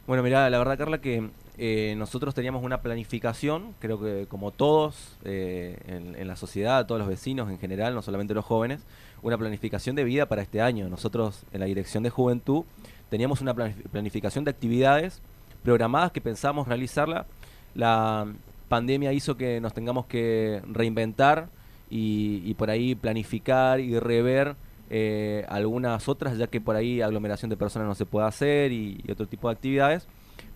Bueno, 0.07 0.23
mira, 0.23 0.49
la 0.49 0.57
verdad, 0.57 0.77
Carla, 0.77 1.01
que 1.01 1.29
eh, 1.59 1.93
nosotros 1.97 2.33
teníamos 2.33 2.63
una 2.63 2.81
planificación, 2.81 3.75
creo 3.79 4.01
que 4.01 4.25
como 4.27 4.49
todos 4.51 5.17
eh, 5.23 5.77
en, 5.85 6.15
en 6.15 6.27
la 6.27 6.35
sociedad, 6.35 6.85
todos 6.87 6.99
los 6.99 7.07
vecinos 7.07 7.49
en 7.51 7.59
general, 7.59 7.93
no 7.93 8.01
solamente 8.01 8.33
los 8.33 8.45
jóvenes, 8.45 8.81
una 9.21 9.37
planificación 9.37 9.95
de 9.95 10.03
vida 10.03 10.25
para 10.25 10.41
este 10.41 10.61
año. 10.61 10.89
Nosotros 10.89 11.43
en 11.51 11.59
la 11.59 11.67
Dirección 11.67 12.01
de 12.01 12.09
Juventud 12.09 12.63
teníamos 13.09 13.41
una 13.41 13.53
planif- 13.53 13.83
planificación 13.91 14.45
de 14.45 14.51
actividades 14.51 15.21
programadas 15.63 16.11
que 16.11 16.21
pensábamos 16.21 16.67
realizarla. 16.67 17.27
La 17.75 18.27
pandemia 18.67 19.13
hizo 19.13 19.35
que 19.35 19.59
nos 19.59 19.73
tengamos 19.73 20.05
que 20.05 20.61
reinventar 20.71 21.49
y, 21.89 22.53
por 22.53 22.69
ahí 22.69 22.95
planificar 22.95 23.79
y 23.79 23.99
rever 23.99 24.55
eh, 24.89 25.45
algunas 25.49 26.07
otras, 26.07 26.37
ya 26.37 26.47
que 26.47 26.61
por 26.61 26.75
ahí 26.75 27.01
aglomeración 27.01 27.49
de 27.49 27.57
personas 27.57 27.87
no 27.87 27.95
se 27.95 28.05
puede 28.05 28.27
hacer 28.27 28.71
y, 28.71 29.03
otro 29.11 29.27
tipo 29.27 29.49
de 29.49 29.55
actividades. 29.55 30.07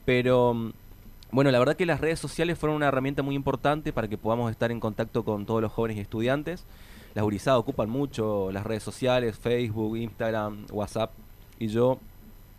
Pero 0.05 0.53
mm, 0.53 0.71
Bueno, 1.31 1.49
la 1.51 1.59
verdad 1.59 1.75
que 1.75 1.85
las 1.87 1.99
redes 1.99 2.19
sociales 2.19 2.59
fueron 2.59 2.75
una 2.75 2.87
herramienta 2.87 3.23
muy 3.23 3.35
importante 3.35 3.91
para 3.91 4.07
que 4.07 4.17
podamos 4.17 4.51
estar 4.51 4.71
en 4.71 4.79
contacto 4.79 5.23
con 5.25 5.45
todos 5.45 5.61
los 5.61 5.71
jóvenes 5.71 5.97
y 5.97 6.01
estudiantes. 6.01 6.65
Las 7.15 7.23
gurizadas 7.23 7.59
ocupan 7.59 7.89
mucho 7.89 8.51
las 8.51 8.63
redes 8.63 8.83
sociales, 8.83 9.37
Facebook, 9.37 9.97
Instagram, 9.97 10.65
WhatsApp. 10.71 11.11
Y 11.59 11.67
yo 11.67 11.99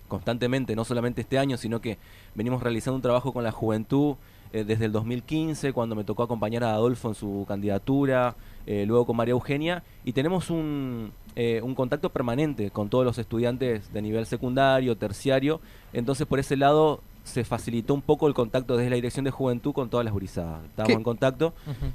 constantemente, 0.08 0.76
no 0.76 0.84
solamente 0.84 1.22
este 1.22 1.38
año, 1.38 1.56
sino 1.56 1.80
que 1.80 1.98
venimos 2.34 2.62
realizando 2.62 2.96
un 2.96 3.02
trabajo 3.02 3.32
con 3.32 3.44
la 3.44 3.52
juventud 3.52 4.16
eh, 4.54 4.62
desde 4.62 4.84
el 4.84 4.92
2015, 4.92 5.72
cuando 5.72 5.96
me 5.96 6.04
tocó 6.04 6.22
acompañar 6.22 6.62
a 6.62 6.74
Adolfo 6.74 7.08
en 7.08 7.16
su 7.16 7.44
candidatura, 7.48 8.36
eh, 8.66 8.84
luego 8.86 9.04
con 9.04 9.16
María 9.16 9.32
Eugenia, 9.32 9.82
y 10.04 10.12
tenemos 10.12 10.48
un, 10.48 11.10
eh, 11.34 11.60
un 11.60 11.74
contacto 11.74 12.10
permanente 12.10 12.70
con 12.70 12.88
todos 12.88 13.04
los 13.04 13.18
estudiantes 13.18 13.92
de 13.92 14.00
nivel 14.00 14.26
secundario, 14.26 14.96
terciario, 14.96 15.60
entonces 15.92 16.28
por 16.28 16.38
ese 16.38 16.56
lado 16.56 17.00
se 17.24 17.42
facilitó 17.42 17.94
un 17.94 18.02
poco 18.02 18.28
el 18.28 18.34
contacto 18.34 18.76
desde 18.76 18.90
la 18.90 18.94
Dirección 18.94 19.24
de 19.24 19.32
Juventud 19.32 19.72
con 19.72 19.90
todas 19.90 20.04
las 20.04 20.12
gurizadas. 20.12 20.64
Estábamos 20.66 20.86
¿Qué? 20.86 20.92
en 20.92 21.02
contacto 21.02 21.52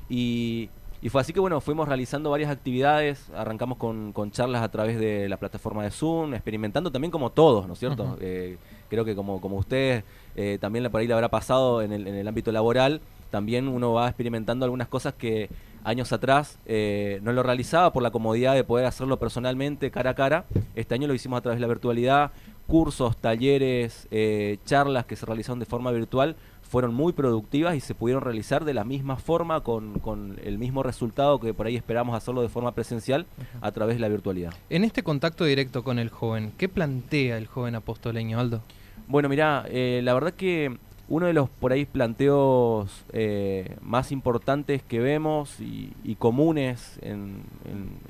y, 0.09 0.69
y 1.01 1.07
fue 1.07 1.21
así 1.21 1.31
que 1.31 1.39
bueno, 1.39 1.61
fuimos 1.61 1.87
realizando 1.87 2.29
varias 2.29 2.51
actividades, 2.51 3.29
arrancamos 3.33 3.77
con, 3.77 4.11
con 4.11 4.31
charlas 4.31 4.63
a 4.63 4.69
través 4.69 4.99
de 4.99 5.29
la 5.29 5.37
plataforma 5.37 5.83
de 5.83 5.91
Zoom, 5.91 6.33
experimentando 6.33 6.91
también 6.91 7.11
como 7.11 7.29
todos, 7.29 7.67
¿no 7.67 7.73
es 7.73 7.79
cierto? 7.79 8.17
Eh, 8.19 8.57
creo 8.89 9.05
que 9.05 9.15
como, 9.15 9.39
como 9.39 9.57
ustedes 9.57 10.03
eh, 10.35 10.57
también 10.59 10.89
por 10.91 11.01
ahí 11.01 11.07
le 11.07 11.13
habrá 11.13 11.29
pasado 11.29 11.81
en 11.81 11.91
el, 11.91 12.07
en 12.07 12.15
el 12.15 12.27
ámbito 12.27 12.51
laboral, 12.51 13.01
también 13.29 13.67
uno 13.67 13.93
va 13.93 14.07
experimentando 14.07 14.65
algunas 14.65 14.87
cosas 14.87 15.13
que 15.13 15.49
años 15.83 16.11
atrás 16.11 16.59
eh, 16.65 17.19
no 17.23 17.31
lo 17.31 17.43
realizaba 17.43 17.93
por 17.93 18.03
la 18.03 18.11
comodidad 18.11 18.55
de 18.55 18.63
poder 18.63 18.85
hacerlo 18.85 19.17
personalmente, 19.17 19.91
cara 19.91 20.11
a 20.11 20.15
cara. 20.15 20.45
Este 20.75 20.95
año 20.95 21.07
lo 21.07 21.13
hicimos 21.13 21.37
a 21.37 21.41
través 21.41 21.57
de 21.57 21.61
la 21.61 21.67
virtualidad, 21.67 22.31
cursos, 22.67 23.17
talleres, 23.17 24.07
eh, 24.11 24.57
charlas 24.65 25.05
que 25.05 25.15
se 25.15 25.25
realizaron 25.25 25.59
de 25.59 25.65
forma 25.65 25.91
virtual 25.91 26.35
fueron 26.69 26.93
muy 26.93 27.13
productivas 27.13 27.75
y 27.75 27.79
se 27.79 27.95
pudieron 27.95 28.21
realizar 28.21 28.63
de 28.63 28.75
la 28.75 28.83
misma 28.83 29.15
forma, 29.15 29.61
con, 29.61 29.97
con 29.99 30.37
el 30.43 30.59
mismo 30.59 30.83
resultado 30.83 31.39
que 31.39 31.51
por 31.51 31.65
ahí 31.65 31.75
esperamos 31.75 32.15
hacerlo 32.15 32.43
de 32.43 32.49
forma 32.49 32.73
presencial 32.73 33.25
a 33.59 33.71
través 33.71 33.95
de 33.95 34.01
la 34.01 34.07
virtualidad. 34.07 34.53
En 34.69 34.83
este 34.83 35.01
contacto 35.01 35.45
directo 35.45 35.83
con 35.83 35.97
el 35.97 36.09
joven, 36.09 36.53
¿qué 36.57 36.69
plantea 36.69 37.39
el 37.39 37.47
joven 37.47 37.73
apostoleño, 37.73 38.39
Aldo? 38.39 38.61
Bueno, 39.09 39.27
mirá, 39.27 39.65
eh, 39.69 40.01
la 40.03 40.13
verdad 40.13 40.33
que 40.33 40.77
uno 41.07 41.25
de 41.25 41.33
los 41.33 41.49
por 41.49 41.71
ahí 41.71 41.85
planteos 41.85 43.05
eh, 43.11 43.75
más 43.81 44.11
importantes 44.11 44.83
que 44.83 44.99
vemos 44.99 45.59
y, 45.59 45.93
comunes 46.19 46.99
en, 47.01 47.41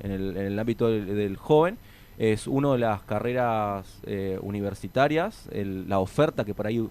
el, 0.02 0.36
en 0.36 0.44
el 0.46 0.58
ámbito 0.58 0.88
del, 0.88 1.06
del 1.16 1.36
joven 1.38 1.78
es 2.18 2.46
uno 2.46 2.72
de 2.74 2.80
las 2.80 3.00
carreras 3.02 4.00
eh, 4.04 4.38
universitarias, 4.42 5.48
el- 5.52 5.88
la 5.88 6.00
oferta 6.00 6.44
que 6.44 6.52
por 6.54 6.66
ahí 6.66 6.86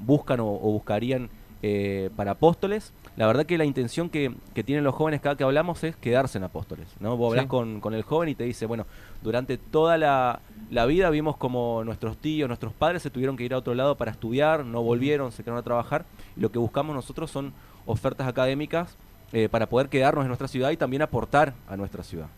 buscan 0.00 0.40
o, 0.40 0.46
o 0.48 0.72
buscarían 0.72 1.28
eh, 1.62 2.08
para 2.16 2.30
apóstoles. 2.32 2.94
La 3.16 3.26
verdad 3.26 3.44
que 3.44 3.58
la 3.58 3.64
intención 3.66 4.08
que, 4.08 4.34
que 4.54 4.64
tienen 4.64 4.84
los 4.84 4.94
jóvenes 4.94 5.20
cada 5.20 5.36
que 5.36 5.44
hablamos 5.44 5.84
es 5.84 5.94
quedarse 5.96 6.38
en 6.38 6.44
apóstoles. 6.44 6.88
¿no? 6.98 7.16
Vos 7.16 7.32
hablas 7.32 7.44
Sí. 7.44 7.48
con, 7.48 7.80
con 7.80 7.92
el 7.92 8.02
joven 8.02 8.30
y 8.30 8.34
te 8.34 8.44
dice, 8.44 8.64
bueno, 8.64 8.86
durante 9.22 9.58
toda 9.58 9.98
la, 9.98 10.40
la 10.70 10.86
vida 10.86 11.10
vimos 11.10 11.36
como 11.36 11.82
nuestros 11.84 12.16
tíos, 12.16 12.48
nuestros 12.48 12.72
padres 12.72 13.02
se 13.02 13.10
tuvieron 13.10 13.36
que 13.36 13.44
ir 13.44 13.52
a 13.52 13.58
otro 13.58 13.74
lado 13.74 13.96
para 13.96 14.10
estudiar, 14.12 14.64
no 14.64 14.82
volvieron, 14.82 15.30
se 15.30 15.42
quedaron 15.42 15.58
a 15.60 15.62
trabajar. 15.62 16.06
Y 16.36 16.40
lo 16.40 16.50
que 16.50 16.58
buscamos 16.58 16.94
nosotros 16.96 17.30
son 17.30 17.52
ofertas 17.84 18.26
académicas 18.26 18.96
eh, 19.34 19.48
para 19.50 19.68
poder 19.68 19.88
quedarnos 19.90 20.22
en 20.24 20.28
nuestra 20.28 20.48
ciudad 20.48 20.70
y 20.70 20.76
también 20.78 21.02
aportar 21.02 21.52
a 21.68 21.76
nuestra 21.76 22.02
ciudad. 22.02 22.28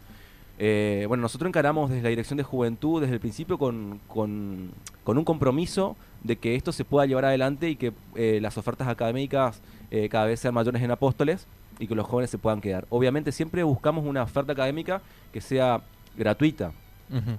Eh, 0.58 1.04
bueno, 1.08 1.22
nosotros 1.22 1.48
encaramos 1.48 1.90
desde 1.90 2.02
la 2.04 2.10
Dirección 2.10 2.36
de 2.36 2.44
Juventud 2.44 3.00
desde 3.00 3.14
el 3.14 3.20
principio 3.20 3.58
con, 3.58 4.00
con- 4.06 4.70
con 5.02 5.18
un 5.18 5.24
compromiso 5.24 5.96
de 6.22 6.36
que 6.36 6.54
esto 6.54 6.70
se 6.72 6.84
pueda 6.84 7.06
llevar 7.06 7.24
adelante 7.24 7.68
y 7.70 7.76
que 7.76 7.92
eh, 8.14 8.38
las 8.40 8.56
ofertas 8.56 8.86
académicas 8.88 9.60
eh, 9.90 10.08
cada 10.08 10.26
vez 10.26 10.38
sean 10.40 10.54
mayores 10.54 10.80
en 10.82 10.90
Apóstoles 10.92 11.46
y 11.80 11.86
que 11.88 11.94
los 11.96 12.06
jóvenes 12.06 12.30
se 12.30 12.38
puedan 12.38 12.60
quedar. 12.60 12.86
Obviamente 12.88 13.32
siempre 13.32 13.62
buscamos 13.64 14.04
una 14.06 14.22
oferta 14.22 14.52
académica 14.52 15.02
que 15.32 15.40
sea 15.40 15.82
gratuita, 16.16 16.72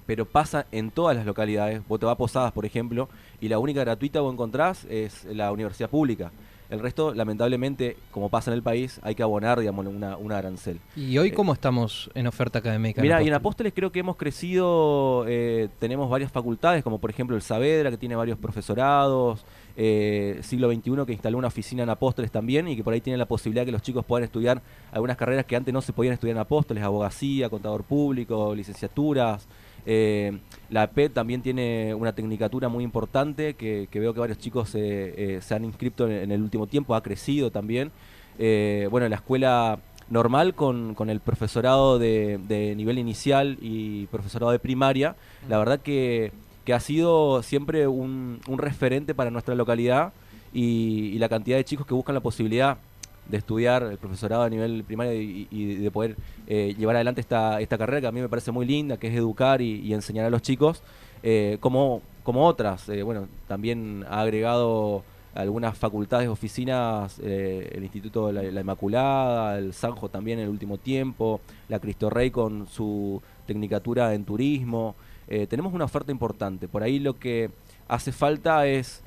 pero 0.05 0.25
pasa 0.25 0.65
en 0.71 0.91
todas 0.91 1.15
las 1.17 1.25
localidades. 1.25 1.81
Vos 1.87 1.99
te 1.99 2.05
vas 2.05 2.13
a 2.13 2.17
Posadas, 2.17 2.51
por 2.51 2.65
ejemplo, 2.65 3.09
y 3.41 3.47
la 3.47 3.59
única 3.59 3.79
gratuita 3.81 4.19
que 4.19 4.27
encontrás 4.27 4.85
es 4.89 5.25
la 5.25 5.51
universidad 5.51 5.89
pública. 5.89 6.31
El 6.69 6.79
resto, 6.79 7.13
lamentablemente, 7.13 7.97
como 8.11 8.29
pasa 8.29 8.51
en 8.51 8.55
el 8.55 8.63
país, 8.63 8.99
hay 9.03 9.15
que 9.15 9.23
abonar, 9.23 9.59
digamos, 9.59 9.85
una, 9.85 10.17
una 10.17 10.37
arancel. 10.37 10.79
¿Y 10.95 11.17
hoy 11.17 11.29
Eh, 11.29 11.33
cómo 11.33 11.53
estamos 11.53 12.09
en 12.15 12.27
oferta 12.27 12.59
académica? 12.59 13.01
Mira, 13.01 13.21
y 13.21 13.27
en 13.27 13.33
Apóstoles? 13.33 13.73
Creo 13.75 13.91
que 13.91 13.99
hemos 13.99 14.15
crecido, 14.15 15.25
eh, 15.27 15.69
tenemos 15.79 16.09
varias 16.09 16.31
facultades, 16.31 16.83
como 16.83 16.99
por 16.99 17.09
ejemplo 17.09 17.35
el 17.35 17.41
Saavedra, 17.41 17.91
que 17.91 17.97
tiene 17.97 18.15
varios 18.15 18.37
profesorados, 18.39 19.45
eh, 19.77 20.39
siglo 20.41 20.71
XXI, 20.71 21.05
que 21.05 21.13
instaló 21.13 21.37
una 21.37 21.47
oficina 21.47 21.83
en 21.83 21.89
Apóstoles 21.89 22.31
también, 22.31 22.67
y 22.67 22.75
que 22.75 22.83
por 22.83 22.93
ahí 22.93 23.01
tiene 23.01 23.17
la 23.17 23.27
posibilidad 23.27 23.65
que 23.65 23.71
los 23.71 23.81
chicos 23.81 24.03
puedan 24.05 24.23
estudiar 24.23 24.61
algunas 24.91 25.17
carreras 25.17 25.45
que 25.45 25.55
antes 25.55 25.73
no 25.73 25.81
se 25.81 25.93
podían 25.93 26.13
estudiar 26.13 26.35
en 26.35 26.41
Apóstoles, 26.41 26.83
abogacía, 26.83 27.49
contador 27.49 27.83
público, 27.83 28.55
licenciaturas. 28.55 29.47
Eh, 29.85 30.39
la 30.69 30.89
PET 30.89 31.13
también 31.13 31.41
tiene 31.41 31.93
una 31.93 32.13
tecnicatura 32.13 32.69
muy 32.69 32.83
importante, 32.83 33.53
que, 33.53 33.87
que 33.91 33.99
veo 33.99 34.13
que 34.13 34.19
varios 34.19 34.39
chicos 34.39 34.73
eh, 34.75 35.13
eh, 35.17 35.39
se 35.41 35.53
han 35.53 35.63
inscrito 35.63 36.05
en, 36.07 36.13
en 36.13 36.31
el 36.31 36.41
último 36.41 36.67
tiempo, 36.67 36.95
ha 36.95 37.03
crecido 37.03 37.51
también. 37.51 37.91
Bueno, 38.37 39.07
la 39.07 39.15
escuela 39.15 39.79
normal 40.09 40.53
con, 40.55 40.93
con 40.93 41.09
el 41.09 41.19
profesorado 41.19 41.97
de, 41.99 42.39
de 42.47 42.75
nivel 42.75 42.99
inicial 42.99 43.57
y 43.61 44.05
profesorado 44.07 44.51
de 44.51 44.59
primaria, 44.59 45.15
la 45.49 45.57
verdad 45.57 45.79
que, 45.79 46.31
que 46.63 46.73
ha 46.73 46.79
sido 46.79 47.41
siempre 47.43 47.87
un, 47.87 48.39
un 48.47 48.57
referente 48.57 49.15
para 49.15 49.31
nuestra 49.31 49.55
localidad 49.55 50.13
y, 50.53 51.11
y 51.13 51.17
la 51.17 51.29
cantidad 51.29 51.57
de 51.57 51.65
chicos 51.65 51.87
que 51.87 51.93
buscan 51.93 52.15
la 52.15 52.21
posibilidad 52.21 52.77
de 53.27 53.37
estudiar 53.37 53.83
el 53.83 53.97
profesorado 53.97 54.43
a 54.43 54.49
nivel 54.49 54.83
primario 54.83 55.13
y, 55.13 55.75
de 55.75 55.91
poder 55.91 56.15
eh, 56.47 56.75
llevar 56.77 56.95
adelante 56.95 57.21
esta, 57.21 57.59
esta 57.61 57.77
carrera 57.77 58.01
que 58.01 58.07
a 58.07 58.11
mí 58.11 58.21
me 58.21 58.29
parece 58.29 58.51
muy 58.51 58.65
linda, 58.65 58.97
que 58.97 59.07
es 59.07 59.15
educar 59.15 59.61
y, 59.61 59.93
enseñar 59.93 60.25
a 60.25 60.29
los 60.29 60.41
chicos, 60.41 60.83
eh, 61.23 61.57
como, 61.59 62.01
como 62.23 62.45
otras. 62.45 62.87
Eh, 62.89 63.03
bueno, 63.03 63.27
también 63.47 64.05
ha 64.09 64.21
agregado 64.21 65.03
algunas 65.33 65.77
facultades, 65.77 66.29
oficinas, 66.29 67.19
el 67.19 67.83
Instituto 67.83 68.27
de 68.27 68.33
la, 68.33 68.43
la 68.43 68.61
Inmaculada, 68.61 69.57
el 69.57 69.73
Sanjo 69.73 70.07
también 70.07 70.39
en 70.39 70.45
el 70.45 70.49
último 70.49 70.77
tiempo, 70.77 71.41
la 71.67 71.79
Cristo 71.79 72.09
Rey 72.09 72.31
con 72.31 72.67
su 72.67 73.21
tecnicatura 73.45 74.13
en 74.13 74.23
turismo. 74.23 74.95
Tenemos 75.27 75.73
una 75.73 75.83
oferta 75.83 76.09
importante. 76.09 76.69
Por 76.69 76.83
ahí 76.83 76.99
lo 76.99 77.19
que 77.19 77.49
hace 77.89 78.13
falta 78.13 78.65
es 78.65 79.03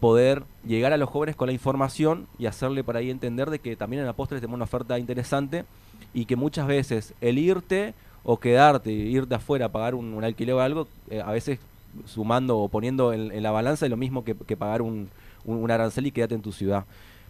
poder 0.00 0.44
llegar 0.66 0.92
a 0.92 0.96
los 0.96 1.08
jóvenes 1.08 1.36
con 1.36 1.46
la 1.46 1.52
información 1.52 2.26
y 2.38 2.46
hacerle 2.46 2.84
por 2.84 2.96
ahí 2.96 3.10
entender 3.10 3.50
de 3.50 3.58
que 3.58 3.76
también 3.76 4.02
en 4.02 4.08
Apóstoles 4.08 4.40
tenemos 4.40 4.56
una 4.56 4.64
oferta 4.64 4.98
interesante 4.98 5.64
y 6.12 6.26
que 6.26 6.36
muchas 6.36 6.66
veces 6.66 7.14
el 7.20 7.38
irte 7.38 7.94
o 8.24 8.38
quedarte, 8.38 8.90
irte 8.90 9.34
afuera 9.34 9.66
a 9.66 9.68
pagar 9.70 9.94
un, 9.94 10.22
alquiler 10.22 10.54
o 10.54 10.60
algo, 10.60 10.88
eh, 11.10 11.20
a 11.20 11.30
veces 11.30 11.58
sumando 12.04 12.58
o 12.58 12.68
poniendo 12.68 13.12
en, 13.12 13.42
la 13.42 13.50
balanza 13.50 13.86
es 13.86 13.90
lo 13.90 13.96
mismo 13.96 14.24
que, 14.24 14.34
pagar 14.34 14.82
un, 14.82 15.08
un, 15.44 15.58
un 15.58 15.70
arancel 15.70 16.06
y 16.06 16.10
quedarte 16.10 16.34
en 16.34 16.42
tu 16.42 16.52
ciudad. 16.52 16.84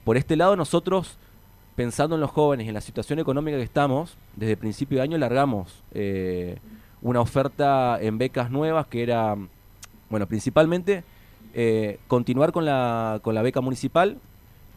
Por 0.05 0.17
este 0.17 0.37
lado 0.37 0.57
nosotros, 0.57 1.19
pensando 1.77 2.15
en 2.15 2.21
los 2.21 2.31
jóvenes 2.31 2.65
y 2.65 2.69
en 2.69 2.75
la 2.75 2.81
situación 2.81 3.19
económica 3.19 3.59
que 3.59 3.63
estamos, 3.63 4.17
desde 4.35 4.53
el 4.53 4.59
principio 4.59 4.99
de 4.99 5.03
año 5.03 5.19
largamos 5.19 5.83
eh, 5.93 6.59
una 7.03 7.21
oferta 7.21 7.99
en 8.01 8.19
becas 8.19 8.51
nuevas 8.51 8.87
que 8.87 9.03
era, 9.03 9.37
bueno, 10.09 10.27
principalmente 10.27 11.05
eh, 11.57 11.99
continuar 12.07 12.53
con 12.53 12.65
la, 12.65 13.19
con 13.23 13.35
la 13.35 13.43
beca 13.43 13.61
municipal, 13.61 14.19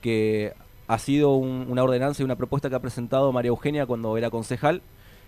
que 0.01 0.53
ha 0.87 0.97
sido 0.97 1.33
un- 1.35 1.67
una 1.69 1.83
ordenanza 1.83 2.21
y 2.23 2.25
una 2.25 2.35
propuesta 2.37 2.69
que 2.69 2.75
ha 2.75 2.79
presentado 2.79 3.31
María 3.31 3.49
Eugenia 3.49 3.85
cuando 3.85 4.17
era 4.17 4.29
concejal. 4.31 4.81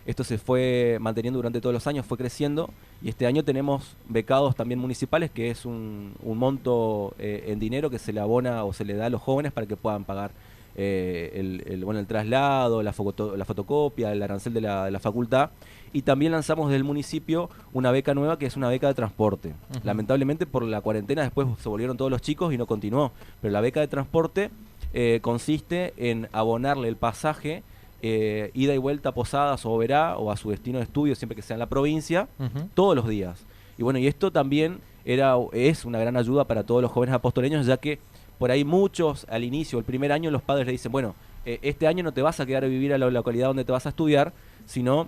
Esto 0.07 0.23
se 0.23 0.39
fue 0.39 0.97
manteniendo 0.99 1.37
durante 1.37 1.61
todos 1.61 1.73
los 1.73 1.85
años, 1.85 2.05
fue 2.07 2.17
creciendo 2.17 2.71
y 3.03 3.09
este 3.09 3.27
año 3.27 3.43
tenemos 3.43 3.95
becados 4.09 4.55
también 4.55 4.79
municipales, 4.79 5.29
que 5.29 5.51
es 5.51 5.63
un, 5.65 6.13
un 6.23 6.37
monto 6.39 7.13
eh, 7.19 7.43
en 7.49 7.59
dinero 7.59 7.91
que 7.91 7.99
se 7.99 8.11
le 8.11 8.19
abona 8.19 8.63
o 8.63 8.73
se 8.73 8.83
le 8.83 8.95
da 8.95 9.05
a 9.05 9.09
los 9.11 9.21
jóvenes 9.21 9.51
para 9.51 9.67
que 9.67 9.75
puedan 9.75 10.03
pagar 10.03 10.31
eh, 10.75 11.31
el, 11.35 11.63
el- 11.65 11.85
bueno, 11.85 11.99
el 11.99 12.07
traslado, 12.07 12.81
la, 12.83 12.93
foto- 12.93 13.35
la 13.35 13.45
fotocopia, 13.45 14.11
el 14.11 14.21
arancel 14.23 14.53
de 14.53 14.61
la, 14.61 14.85
de 14.85 14.91
la 14.91 14.99
facultad. 14.99 15.49
Y 15.93 16.03
también 16.03 16.31
lanzamos 16.31 16.67
desde 16.67 16.77
el 16.77 16.83
municipio 16.85 17.49
una 17.73 17.91
beca 17.91 18.13
nueva 18.13 18.39
que 18.39 18.45
es 18.45 18.55
una 18.55 18.69
beca 18.69 18.87
de 18.87 18.93
transporte. 18.93 19.53
Lamentablemente 19.83 20.45
por 20.45 20.63
la 20.63 20.79
cuarentena 20.81 21.21
después 21.23 21.47
se 21.59 21.67
volvieron 21.67 21.97
todos 21.97 22.09
los 22.09 22.21
chicos 22.21 22.53
y 22.53 22.57
no 22.57 22.65
continuó. 22.65 23.11
Pero 23.41 23.51
la 23.51 23.59
beca 23.61 23.81
de 23.81 23.87
transporte 23.89 24.51
eh, 24.93 25.19
consiste 25.21 25.93
en 25.97 26.29
abonarle 26.31 26.87
el 26.87 26.95
pasaje 26.95 27.63
eh, 28.01 28.51
ida 28.53 28.73
y 28.73 28.77
vuelta 28.77 29.09
a 29.09 29.11
Posadas 29.13 29.65
o 29.65 29.77
Verá 29.77 30.17
o 30.17 30.31
a 30.31 30.37
su 30.37 30.49
destino 30.49 30.77
de 30.79 30.85
estudio 30.85 31.13
siempre 31.15 31.35
que 31.35 31.41
sea 31.41 31.55
en 31.55 31.59
la 31.59 31.67
provincia 31.69 32.27
todos 32.73 32.95
los 32.95 33.07
días. 33.07 33.45
Y 33.77 33.83
bueno, 33.83 33.99
y 33.99 34.07
esto 34.07 34.31
también 34.31 34.79
era 35.03 35.35
es 35.51 35.83
una 35.85 35.99
gran 35.99 36.15
ayuda 36.15 36.45
para 36.45 36.63
todos 36.63 36.81
los 36.81 36.91
jóvenes 36.91 37.13
apostoleños, 37.15 37.65
ya 37.65 37.77
que 37.77 37.99
por 38.41 38.49
ahí 38.49 38.65
muchos 38.65 39.27
al 39.29 39.43
inicio, 39.43 39.77
el 39.77 39.85
primer 39.85 40.11
año, 40.11 40.31
los 40.31 40.41
padres 40.41 40.65
le 40.65 40.71
dicen, 40.71 40.91
bueno, 40.91 41.13
eh, 41.45 41.59
este 41.61 41.85
año 41.85 42.03
no 42.03 42.11
te 42.11 42.23
vas 42.23 42.39
a 42.39 42.45
quedar 42.47 42.63
a 42.63 42.67
vivir 42.67 42.91
a 42.91 42.97
la 42.97 43.07
localidad 43.11 43.45
donde 43.45 43.63
te 43.63 43.71
vas 43.71 43.85
a 43.85 43.89
estudiar, 43.89 44.33
sino 44.65 45.07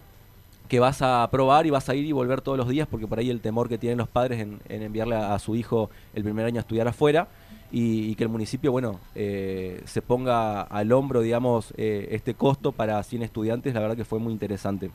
que 0.67 0.80
vas 0.80 1.02
a 1.02 1.28
probar 1.32 1.65
y 1.65 1.72
vas 1.72 1.89
a 1.89 1.96
ir 1.96 2.06
y 2.06 2.12
volver 2.12 2.41
todos 2.41 2.60
los 2.60 2.69
días, 2.69 2.88
porque 2.88 3.08
por 3.08 3.17
ahí 3.17 3.32
el 3.32 3.41
temor 3.41 3.69
que 3.69 3.80
tienen 3.80 3.98
los 3.98 4.08
padres 4.08 4.39
en, 4.39 4.60
en 4.69 4.84
enviarle 4.84 5.15
a, 5.15 5.34
a 5.34 5.39
su 5.39 5.56
hijo 5.56 5.89
el 6.13 6.24
primer 6.24 6.46
año 6.46 6.58
a 6.58 6.62
estudiar 6.62 6.88
afuera. 6.88 7.28
y, 7.72 8.12
y 8.12 8.13
que 8.13 8.24
el 8.24 8.30
municipio, 8.30 8.72
bueno, 8.72 9.00
eh, 9.15 9.82
se 9.86 10.04
ponga 10.04 10.62
al 10.62 10.91
hombro, 10.91 11.22
digamos, 11.22 11.74
eh, 11.76 12.10
este 12.12 12.36
costo 12.36 12.72
para 12.72 13.02
100 13.02 13.24
estudiantes, 13.24 13.74
la 13.74 13.80
verdad 13.80 13.98
que 13.98 14.06
fue 14.06 14.19
muy 14.19 14.32
interesante. 14.32 14.91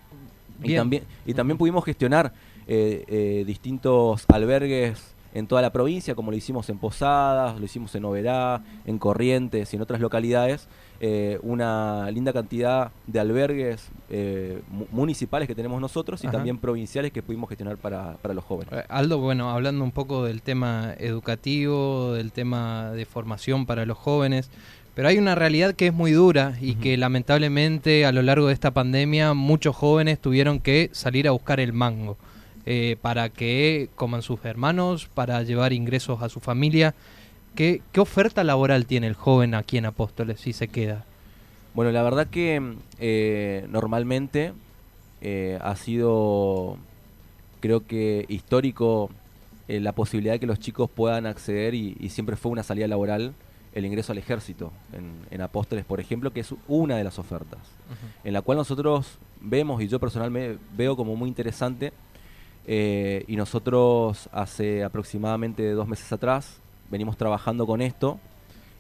Y 0.63 0.77
también, 0.77 1.03
y 1.27 1.35
también 1.35 1.59
pudimos 1.59 1.85
gestionar 1.85 2.33
eh, 2.69 3.43
distintos 3.45 4.27
albergues 4.29 5.17
en 5.35 5.47
toda 5.47 5.63
la 5.63 5.71
provincia, 5.73 6.15
como 6.15 6.31
lo 6.31 6.37
hicimos 6.37 6.69
en 6.71 6.79
Posadas, 6.79 7.59
lo 7.59 7.65
hicimos 7.65 7.95
en 7.95 8.05
Oberá, 8.05 8.63
en 8.87 8.99
Corrientes 8.99 9.73
y 9.73 9.77
en 9.77 9.83
otras 9.83 10.01
localidades, 10.01 10.69
eh, 11.01 11.39
una 11.43 12.11
linda 12.11 12.33
cantidad 12.33 12.91
de 13.07 13.21
albergues 13.21 13.89
eh, 14.11 14.61
mu- 14.69 14.87
municipales 14.91 15.47
que 15.47 15.55
tenemos 15.55 15.81
nosotros 15.81 16.25
y 16.25 16.27
Ajá. 16.27 16.37
también 16.39 16.59
provinciales 16.59 17.13
que 17.13 17.23
pudimos 17.23 17.49
gestionar 17.49 17.77
para, 17.77 18.15
para 18.23 18.35
los 18.35 18.43
jóvenes. 18.45 18.73
Eh, 18.73 18.83
Aldo, 18.89 19.19
bueno, 19.19 19.51
hablando 19.51 19.85
un 19.85 19.93
poco 19.93 20.25
del 20.25 20.43
tema 20.43 20.95
educativo, 20.99 22.15
del 22.15 22.33
tema 22.33 22.91
de 22.93 23.05
formación 23.05 23.67
para 23.67 23.87
los 23.87 23.97
jóvenes, 23.99 24.51
pero 24.95 25.07
hay 25.09 25.19
una 25.19 25.37
realidad 25.37 25.75
que 25.75 25.87
es 25.89 25.93
muy 25.95 26.11
dura 26.11 26.55
y 26.61 26.75
que 26.75 26.97
lamentablemente 26.97 28.05
a 28.05 28.11
lo 28.11 28.23
largo 28.23 28.49
de 28.49 28.55
esta 28.55 28.73
pandemia 28.73 29.35
muchos 29.35 29.77
jóvenes 29.77 30.19
tuvieron 30.19 30.59
que 30.59 30.91
salir 30.93 31.29
a 31.29 31.31
buscar 31.31 31.61
el 31.61 31.73
mango 31.73 32.17
eh, 32.71 32.99
para 33.01 33.31
que 33.31 33.89
coman 33.95 34.21
sus 34.21 34.45
hermanos, 34.45 35.09
para 35.15 35.43
llevar 35.43 35.73
ingresos 35.73 36.21
a 36.21 36.29
su 36.29 36.39
familia. 36.39 36.95
¿Qué, 37.55 37.81
¿Qué 37.93 38.01
oferta 38.01 38.45
laboral 38.45 38.85
tiene 38.85 39.07
el 39.07 39.15
joven 39.15 39.55
aquí 39.55 39.79
en 39.79 39.87
Apóstoles 39.87 40.39
si 40.39 40.53
se 40.53 40.69
queda? 40.69 41.07
Bueno, 41.73 41.93
la 41.93 42.03
verdad 42.03 42.27
que 42.27 42.75
eh, 42.99 43.67
normalmente 43.71 44.53
eh, 45.23 45.59
ha 45.63 45.77
sido, 45.77 46.77
creo 47.61 47.87
que 47.87 48.27
histórico, 48.29 49.09
eh, 49.67 49.81
la 49.81 49.93
posibilidad 49.93 50.35
de 50.35 50.41
que 50.41 50.47
los 50.47 50.59
chicos 50.59 50.91
puedan 50.91 51.25
acceder 51.25 51.75
y, 51.75 51.97
y 51.99 52.11
siempre 52.11 52.37
fue 52.37 52.53
una 52.53 52.65
salida 52.65 52.87
laboral 52.87 53.33
el 53.73 53.87
ingreso 53.87 54.13
al 54.13 54.19
ejército 54.19 54.73
en, 54.93 55.13
en 55.31 55.41
Apóstoles, 55.41 55.87
por 55.87 56.01
ejemplo, 56.01 56.35
que 56.35 56.41
es 56.41 56.55
una 56.67 56.97
de 56.99 57.05
las 57.05 57.19
ofertas, 57.19 57.61
en 58.25 58.35
la 58.35 58.43
cual 58.43 58.59
nosotros 58.59 59.19
vemos 59.41 59.81
y 59.81 59.89
yo 59.89 59.99
personalmente 59.99 60.59
veo 60.77 60.97
como 60.97 61.17
muy 61.17 61.29
interesante 61.29 61.95
eh, 62.71 63.25
y 63.27 63.37
nosotros 63.37 64.29
hace 64.31 64.85
aproximadamente 64.85 65.71
dos 65.73 65.89
meses 65.89 66.13
atrás 66.13 66.61
venimos 66.91 67.17
trabajando 67.17 67.67
con 67.67 67.81
esto. 67.81 68.21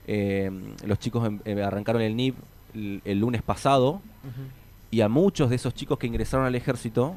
Eh, 0.06 0.50
los 0.84 0.98
chicos 0.98 1.26
em- 1.26 1.40
eh, 1.46 1.62
arrancaron 1.62 2.02
el 2.02 2.14
NIP 2.14 2.36
el, 2.74 3.00
el 3.06 3.18
lunes 3.18 3.40
pasado 3.40 4.02
y 4.90 5.00
a 5.00 5.08
muchos 5.08 5.48
de 5.48 5.56
esos 5.56 5.72
chicos 5.72 5.98
que 5.98 6.06
ingresaron 6.06 6.44
al 6.44 6.54
ejército 6.54 7.16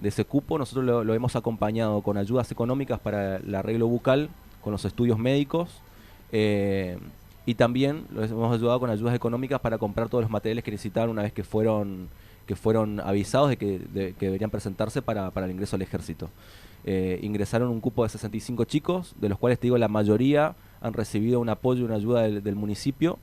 de 0.00 0.08
ese 0.08 0.24
cupo 0.24 0.56
nosotros 0.56 0.84
lo, 0.86 1.04
lo 1.04 1.12
hemos 1.12 1.36
acompañado 1.36 2.00
con 2.00 2.16
ayudas 2.16 2.50
económicas 2.50 2.98
para 3.00 3.36
el 3.36 3.54
arreglo 3.54 3.86
bucal, 3.86 4.30
con 4.62 4.72
los 4.72 4.86
estudios 4.86 5.18
médicos 5.18 5.82
y 6.32 7.54
también 7.54 8.06
los 8.10 8.30
hemos 8.30 8.54
ayudado 8.54 8.80
con 8.80 8.88
ayudas 8.90 9.14
económicas 9.14 9.60
para 9.60 9.76
comprar 9.76 10.08
todos 10.08 10.22
los 10.22 10.30
materiales 10.30 10.64
que 10.64 10.70
necesitaban 10.70 11.10
una 11.10 11.22
vez 11.22 11.32
que 11.34 11.44
fueron 11.44 12.08
que 12.48 12.56
fueron 12.56 12.98
avisados 12.98 13.48
de 13.50 13.56
que, 13.56 13.78
de- 13.78 14.14
que 14.18 14.26
deberían 14.26 14.50
presentarse 14.50 15.02
para, 15.02 15.30
para 15.30 15.46
el 15.46 15.52
ingreso 15.52 15.76
al 15.76 15.82
ejército. 15.82 16.28
Eh, 16.84 17.20
ingresaron 17.22 17.68
un 17.68 17.80
cupo 17.80 18.02
de 18.02 18.08
65 18.08 18.64
chicos, 18.64 19.14
de 19.20 19.28
los 19.28 19.38
cuales 19.38 19.58
te 19.60 19.66
digo 19.66 19.78
la 19.78 19.86
mayoría 19.88 20.54
han 20.80 20.94
recibido 20.94 21.38
un 21.38 21.48
apoyo 21.50 21.82
y 21.82 21.84
una 21.84 21.96
ayuda 21.96 22.22
del, 22.22 22.42
del 22.42 22.56
municipio 22.56 23.18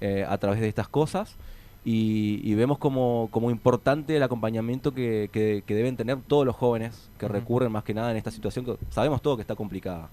eh, 0.00 0.24
a 0.28 0.38
través 0.38 0.60
de 0.60 0.68
estas 0.68 0.88
cosas. 0.88 1.36
Y, 1.82 2.40
y 2.44 2.54
vemos 2.54 2.76
como, 2.76 3.28
como 3.30 3.50
importante 3.50 4.14
el 4.14 4.22
acompañamiento 4.22 4.92
que, 4.92 5.30
que- 5.32 5.62
que 5.66 5.74
deben 5.74 5.96
tener 5.96 6.18
todos 6.26 6.44
los 6.44 6.54
jóvenes 6.56 7.08
que 7.18 7.26
recurren 7.26 7.72
más 7.72 7.84
que 7.84 7.94
nada 7.94 8.10
en 8.10 8.16
esta 8.18 8.30
situación 8.30 8.64
que 8.66 8.76
sabemos 8.90 9.22
todo 9.22 9.36
que 9.36 9.42
está 9.42 9.54
complicada. 9.54 10.08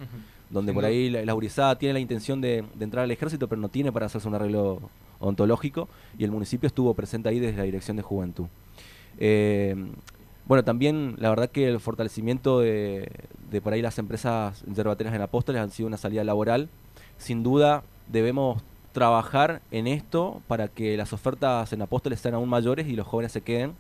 Donde 0.49 0.71
Sin 0.71 0.75
por 0.75 0.85
ahí 0.85 1.09
la, 1.09 1.25
la 1.25 1.33
gurizada 1.33 1.77
tiene 1.77 1.93
la 1.93 1.99
intención 1.99 2.39
de, 2.39 2.63
de 2.73 2.83
entrar 2.85 3.03
al 3.03 3.11
ejército, 3.11 3.47
pero 3.49 3.59
no 3.61 3.67
tiene 3.69 3.91
para 3.91 4.05
hacerse 4.05 4.27
un 4.29 4.35
arreglo 4.35 4.79
ontológico, 5.19 5.87
y 6.17 6.23
el 6.23 6.31
municipio 6.31 6.67
estuvo 6.67 6.93
presente 6.93 7.29
ahí 7.29 7.39
desde 7.39 7.57
la 7.57 7.63
Dirección 7.63 7.97
de 7.97 8.03
Juventud. 8.03 8.47
Eh, 9.19 9.75
bueno, 10.47 10.63
también 10.63 11.15
la 11.17 11.29
verdad 11.29 11.49
que 11.49 11.67
el 11.67 11.79
fortalecimiento 11.81 12.61
de, 12.61 13.11
por 13.61 13.73
ahí 13.73 13.81
las 13.81 13.99
empresas 13.99 14.63
yerbateras 14.73 15.13
en 15.13 15.21
Apóstoles 15.21 15.61
han 15.61 15.71
sido 15.71 15.87
una 15.87 15.97
salida 15.97 16.23
laboral. 16.23 16.69
Sin 17.17 17.43
duda 17.43 17.83
debemos 18.07 18.63
trabajar 18.93 19.61
en 19.71 19.87
esto 19.87 20.41
para 20.47 20.69
que 20.69 20.95
las 20.95 21.11
ofertas 21.11 21.73
en 21.73 21.81
Apóstoles 21.81 22.21
sean 22.21 22.35
aún 22.35 22.47
mayores 22.47 22.87
y 22.87 22.95
los 22.95 23.05
jóvenes 23.05 23.33
se 23.33 23.41
queden. 23.41 23.73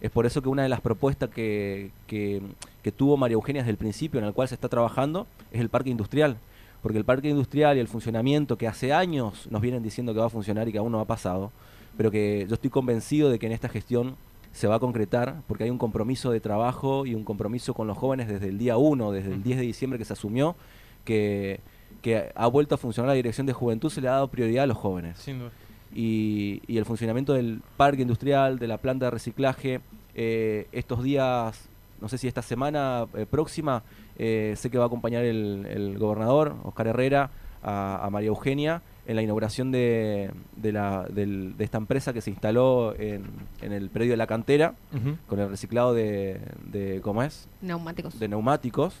Es 0.00 0.10
por 0.10 0.24
eso 0.24 0.40
que 0.40 0.48
una 0.48 0.62
de 0.62 0.70
las 0.70 0.80
propuestas 0.80 1.28
que, 1.28 1.90
que 2.06 2.92
tuvo 2.92 3.18
María 3.18 3.34
Eugenia 3.34 3.62
desde 3.62 3.72
el 3.72 3.76
principio, 3.76 4.18
en 4.18 4.26
el 4.26 4.32
cual 4.32 4.48
se 4.48 4.54
está 4.54 4.68
trabajando, 4.68 5.26
es 5.52 5.60
el 5.60 5.68
parque 5.68 5.90
industrial. 5.90 6.38
Porque 6.84 6.98
el 6.98 7.06
parque 7.06 7.30
industrial 7.30 7.78
y 7.78 7.80
el 7.80 7.88
funcionamiento 7.88 8.58
que 8.58 8.68
hace 8.68 8.92
años 8.92 9.48
nos 9.50 9.62
vienen 9.62 9.82
diciendo 9.82 10.12
que 10.12 10.20
va 10.20 10.26
a 10.26 10.28
funcionar 10.28 10.68
y 10.68 10.72
que 10.72 10.76
aún 10.76 10.92
no 10.92 11.00
ha 11.00 11.06
pasado, 11.06 11.50
pero 11.96 12.10
que 12.10 12.44
yo 12.46 12.52
estoy 12.56 12.68
convencido 12.68 13.30
de 13.30 13.38
que 13.38 13.46
en 13.46 13.52
esta 13.52 13.70
gestión 13.70 14.16
se 14.52 14.66
va 14.66 14.74
a 14.74 14.78
concretar, 14.80 15.40
porque 15.48 15.64
hay 15.64 15.70
un 15.70 15.78
compromiso 15.78 16.30
de 16.30 16.40
trabajo 16.40 17.06
y 17.06 17.14
un 17.14 17.24
compromiso 17.24 17.72
con 17.72 17.86
los 17.86 17.96
jóvenes 17.96 18.28
desde 18.28 18.48
el 18.50 18.58
día 18.58 18.76
1, 18.76 19.12
desde 19.12 19.32
el 19.32 19.42
10 19.42 19.60
de 19.60 19.64
diciembre 19.64 19.98
que 19.98 20.04
se 20.04 20.12
asumió, 20.12 20.56
que, 21.06 21.60
que 22.02 22.30
ha 22.34 22.46
vuelto 22.48 22.74
a 22.74 22.78
funcionar 22.78 23.08
la 23.08 23.14
Dirección 23.14 23.46
de 23.46 23.54
Juventud, 23.54 23.88
se 23.88 24.02
le 24.02 24.08
ha 24.08 24.12
dado 24.12 24.28
prioridad 24.28 24.64
a 24.64 24.66
los 24.66 24.76
jóvenes 24.76 25.16
Sin 25.16 25.38
duda. 25.38 25.52
y, 25.94 26.60
y 26.66 26.76
el 26.76 26.84
funcionamiento 26.84 27.32
del 27.32 27.62
parque 27.78 28.02
industrial, 28.02 28.58
de 28.58 28.68
la 28.68 28.76
planta 28.76 29.06
de 29.06 29.10
reciclaje, 29.10 29.80
eh, 30.14 30.68
estos 30.72 31.02
días, 31.02 31.66
no 32.02 32.10
sé 32.10 32.18
si 32.18 32.28
esta 32.28 32.42
semana 32.42 33.06
eh, 33.14 33.24
próxima, 33.24 33.82
eh, 34.18 34.54
sé 34.56 34.70
que 34.70 34.78
va 34.78 34.84
a 34.84 34.86
acompañar 34.86 35.24
el, 35.24 35.66
el 35.68 35.98
gobernador, 35.98 36.56
Oscar 36.64 36.86
Herrera, 36.88 37.30
a, 37.62 38.04
a 38.04 38.10
María 38.10 38.28
Eugenia 38.28 38.82
en 39.06 39.16
la 39.16 39.22
inauguración 39.22 39.70
de, 39.72 40.30
de, 40.56 40.72
la, 40.72 41.06
del- 41.10 41.56
de 41.56 41.64
esta 41.64 41.78
empresa 41.78 42.12
que 42.12 42.20
se 42.20 42.30
instaló 42.30 42.94
en, 42.98 43.24
en 43.62 43.72
el 43.72 43.88
predio 43.90 44.12
de 44.12 44.16
la 44.18 44.26
cantera 44.26 44.74
con 45.26 45.40
el 45.40 45.48
reciclado 45.50 45.92
de, 45.94 46.40
de 46.64 47.00
¿cómo 47.02 47.22
es? 47.22 47.48
Neumáticos. 47.62 48.18
de 48.18 48.28
neumáticos. 48.28 48.94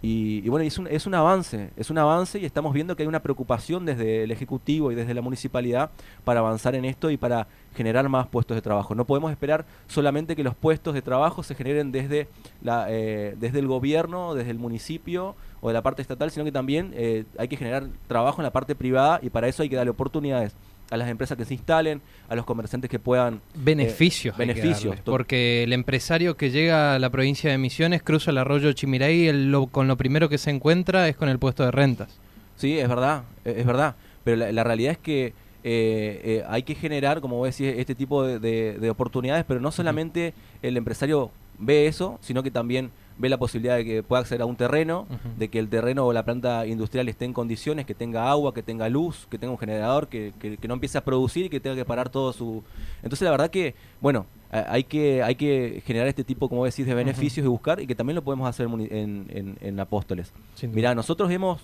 Y, 0.00 0.42
y 0.44 0.48
bueno, 0.48 0.64
es 0.64 0.78
un, 0.78 0.86
es 0.86 1.06
un 1.06 1.14
avance, 1.14 1.70
es 1.76 1.90
un 1.90 1.98
avance 1.98 2.38
y 2.38 2.44
estamos 2.44 2.72
viendo 2.72 2.94
que 2.94 3.02
hay 3.02 3.08
una 3.08 3.20
preocupación 3.20 3.84
desde 3.84 4.22
el 4.22 4.30
Ejecutivo 4.30 4.92
y 4.92 4.94
desde 4.94 5.12
la 5.12 5.22
municipalidad 5.22 5.90
para 6.24 6.38
avanzar 6.40 6.76
en 6.76 6.84
esto 6.84 7.10
y 7.10 7.16
para 7.16 7.48
generar 7.74 8.08
más 8.08 8.28
puestos 8.28 8.54
de 8.54 8.62
trabajo. 8.62 8.94
No 8.94 9.06
podemos 9.06 9.32
esperar 9.32 9.66
solamente 9.88 10.36
que 10.36 10.44
los 10.44 10.54
puestos 10.54 10.94
de 10.94 11.02
trabajo 11.02 11.42
se 11.42 11.56
generen 11.56 11.90
desde, 11.90 12.28
la, 12.62 12.86
eh, 12.88 13.34
desde 13.38 13.58
el 13.58 13.66
gobierno, 13.66 14.34
desde 14.34 14.52
el 14.52 14.58
municipio 14.58 15.34
o 15.60 15.68
de 15.68 15.74
la 15.74 15.82
parte 15.82 16.00
estatal, 16.00 16.30
sino 16.30 16.44
que 16.44 16.52
también 16.52 16.92
eh, 16.94 17.24
hay 17.36 17.48
que 17.48 17.56
generar 17.56 17.88
trabajo 18.06 18.40
en 18.40 18.44
la 18.44 18.52
parte 18.52 18.76
privada 18.76 19.18
y 19.20 19.30
para 19.30 19.48
eso 19.48 19.64
hay 19.64 19.68
que 19.68 19.76
darle 19.76 19.90
oportunidades 19.90 20.54
a 20.90 20.96
las 20.96 21.08
empresas 21.08 21.36
que 21.36 21.44
se 21.44 21.54
instalen, 21.54 22.00
a 22.28 22.34
los 22.34 22.44
comerciantes 22.44 22.90
que 22.90 22.98
puedan 22.98 23.40
Beneficios. 23.54 24.34
Eh, 24.34 24.38
beneficios, 24.38 24.84
darle, 24.90 25.02
to- 25.02 25.10
porque 25.12 25.62
el 25.64 25.72
empresario 25.72 26.36
que 26.36 26.50
llega 26.50 26.94
a 26.94 26.98
la 26.98 27.10
provincia 27.10 27.50
de 27.50 27.58
Misiones 27.58 28.02
cruza 28.02 28.30
el 28.30 28.38
arroyo 28.38 28.72
Chimiray 28.72 29.24
y 29.24 29.28
el- 29.28 29.50
lo- 29.52 29.66
con 29.66 29.86
lo 29.88 29.96
primero 29.96 30.28
que 30.28 30.38
se 30.38 30.50
encuentra 30.50 31.08
es 31.08 31.16
con 31.16 31.28
el 31.28 31.38
puesto 31.38 31.64
de 31.64 31.70
rentas. 31.70 32.18
Sí, 32.56 32.78
es 32.78 32.88
verdad, 32.88 33.22
e- 33.44 33.54
es 33.58 33.66
verdad. 33.66 33.96
Pero 34.24 34.36
la, 34.38 34.52
la 34.52 34.64
realidad 34.64 34.92
es 34.92 34.98
que 34.98 35.32
eh, 35.64 36.20
eh, 36.24 36.44
hay 36.48 36.62
que 36.62 36.74
generar, 36.74 37.20
como 37.20 37.36
vos 37.36 37.56
decís, 37.56 37.74
este 37.78 37.94
tipo 37.94 38.22
de, 38.24 38.38
de- 38.38 38.78
de 38.78 38.90
oportunidades, 38.90 39.44
pero 39.46 39.60
no 39.60 39.70
solamente 39.72 40.32
el 40.62 40.76
empresario 40.76 41.30
ve 41.58 41.86
eso, 41.88 42.18
sino 42.22 42.42
que 42.42 42.50
también 42.50 42.90
ve 43.18 43.28
la 43.28 43.36
posibilidad 43.36 43.76
de 43.76 43.84
que 43.84 44.02
pueda 44.02 44.20
acceder 44.22 44.42
a 44.42 44.46
un 44.46 44.56
terreno, 44.56 45.06
de 45.36 45.48
que 45.48 45.58
el 45.58 45.68
terreno 45.68 46.06
o 46.06 46.12
la 46.12 46.24
planta 46.24 46.66
industrial 46.66 47.08
esté 47.08 47.24
en 47.24 47.32
condiciones, 47.32 47.84
que 47.84 47.94
tenga 47.94 48.30
agua, 48.30 48.54
que 48.54 48.62
tenga 48.62 48.88
luz, 48.88 49.26
que 49.30 49.38
tenga 49.38 49.50
un 49.52 49.58
generador, 49.58 50.06
que, 50.08 50.32
que- 50.40 50.56
que 50.56 50.68
no 50.68 50.74
empiece 50.74 50.96
a 50.98 51.04
producir 51.04 51.46
y 51.46 51.48
que 51.48 51.58
tenga 51.60 51.74
que 51.76 51.84
parar 51.84 52.08
todo 52.10 52.32
su... 52.32 52.62
Entonces 53.02 53.22
la 53.22 53.30
verdad 53.32 53.50
que, 53.50 53.74
bueno, 54.00 54.26
hay 54.50 54.84
que, 54.84 55.22
hay 55.22 55.34
que 55.34 55.82
generar 55.84 56.08
este 56.08 56.24
tipo, 56.24 56.48
como 56.48 56.64
decís, 56.64 56.86
de 56.86 56.94
beneficios 56.94 57.44
y 57.44 57.48
buscar, 57.48 57.80
y 57.80 57.86
que 57.86 57.94
también 57.94 58.14
lo 58.14 58.22
podemos 58.22 58.48
hacer 58.48 58.66
en, 58.66 59.26
en- 59.30 59.58
en 59.60 59.80
Apóstoles. 59.80 60.32
Mira, 60.74 60.94
nosotros 60.94 61.30
hemos 61.30 61.60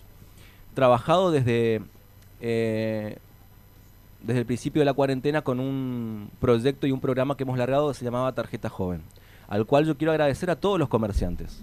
trabajado 0.75 1.31
desde 1.31 1.81
eh, 2.40 3.17
desde 4.23 4.40
el 4.40 4.47
principio 4.47 4.81
de 4.81 4.87
la 4.87 4.93
cuarentena 4.95 5.43
con 5.43 5.61
un 5.61 6.31
proyecto 6.40 6.87
y 6.87 6.93
un 6.93 7.01
programa 7.01 7.37
que 7.37 7.43
hemos 7.45 7.59
largado 7.59 7.88
que 7.88 7.95
se 7.95 8.05
llamaba 8.05 8.33
Tarjeta 8.33 8.69
Joven, 8.69 9.03
al 9.49 9.67
cual 9.67 9.87
yo 9.87 9.97
quiero 9.97 10.13
agradecer 10.13 10.51
a 10.51 10.57
todos 10.57 10.79
los 10.79 10.89
comerciantes. 10.89 11.63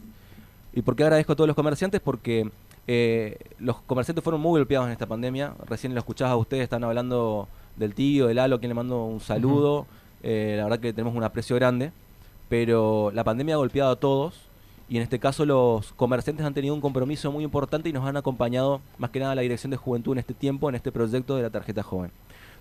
¿Y 0.73 0.81
por 0.81 0.95
qué 0.95 1.03
agradezco 1.03 1.33
a 1.33 1.35
todos 1.35 1.47
los 1.47 1.55
comerciantes? 1.55 1.99
Porque 2.01 2.49
eh, 2.87 3.37
los 3.59 3.81
comerciantes 3.81 4.23
fueron 4.23 4.41
muy 4.41 4.59
golpeados 4.59 4.87
en 4.87 4.93
esta 4.93 5.05
pandemia. 5.05 5.53
Recién 5.67 5.93
lo 5.93 5.99
escuchaba 5.99 6.31
a 6.31 6.37
ustedes, 6.37 6.63
están 6.63 6.83
hablando 6.83 7.47
del 7.75 7.93
tío, 7.93 8.27
del 8.27 8.37
Lalo, 8.37 8.55
a 8.55 8.59
quien 8.59 8.69
le 8.69 8.75
mando 8.75 9.05
un 9.05 9.19
saludo. 9.19 9.85
Eh, 10.23 10.55
la 10.57 10.63
verdad 10.63 10.79
que 10.79 10.93
tenemos 10.93 11.15
un 11.15 11.23
aprecio 11.23 11.55
grande. 11.55 11.91
Pero 12.47 13.11
la 13.13 13.23
pandemia 13.23 13.55
ha 13.55 13.57
golpeado 13.57 13.91
a 13.91 13.95
todos 13.95 14.51
y 14.91 14.97
en 14.97 15.03
este 15.03 15.19
caso 15.19 15.45
los 15.45 15.93
comerciantes 15.93 16.45
han 16.45 16.53
tenido 16.53 16.75
un 16.75 16.81
compromiso 16.81 17.31
muy 17.31 17.45
importante 17.45 17.87
y 17.87 17.93
nos 17.93 18.05
han 18.05 18.17
acompañado 18.17 18.81
más 18.97 19.09
que 19.09 19.21
nada 19.21 19.35
la 19.35 19.41
Dirección 19.41 19.71
de 19.71 19.77
Juventud 19.77 20.11
en 20.11 20.19
este 20.19 20.33
tiempo, 20.33 20.67
en 20.67 20.75
este 20.75 20.91
proyecto 20.91 21.37
de 21.37 21.43
la 21.43 21.49
tarjeta 21.49 21.81
joven, 21.81 22.11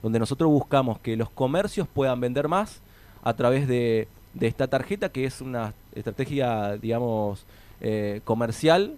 donde 0.00 0.20
nosotros 0.20 0.48
buscamos 0.48 1.00
que 1.00 1.16
los 1.16 1.28
comercios 1.28 1.88
puedan 1.92 2.20
vender 2.20 2.46
más 2.46 2.82
a 3.24 3.34
través 3.34 3.66
de, 3.66 4.06
de 4.34 4.46
esta 4.46 4.66
tarjeta 4.68 5.08
que 5.10 5.24
es 5.24 5.40
una 5.40 5.74
estrategia, 5.94 6.76
digamos, 6.76 7.44
eh, 7.80 8.20
comercial 8.24 8.96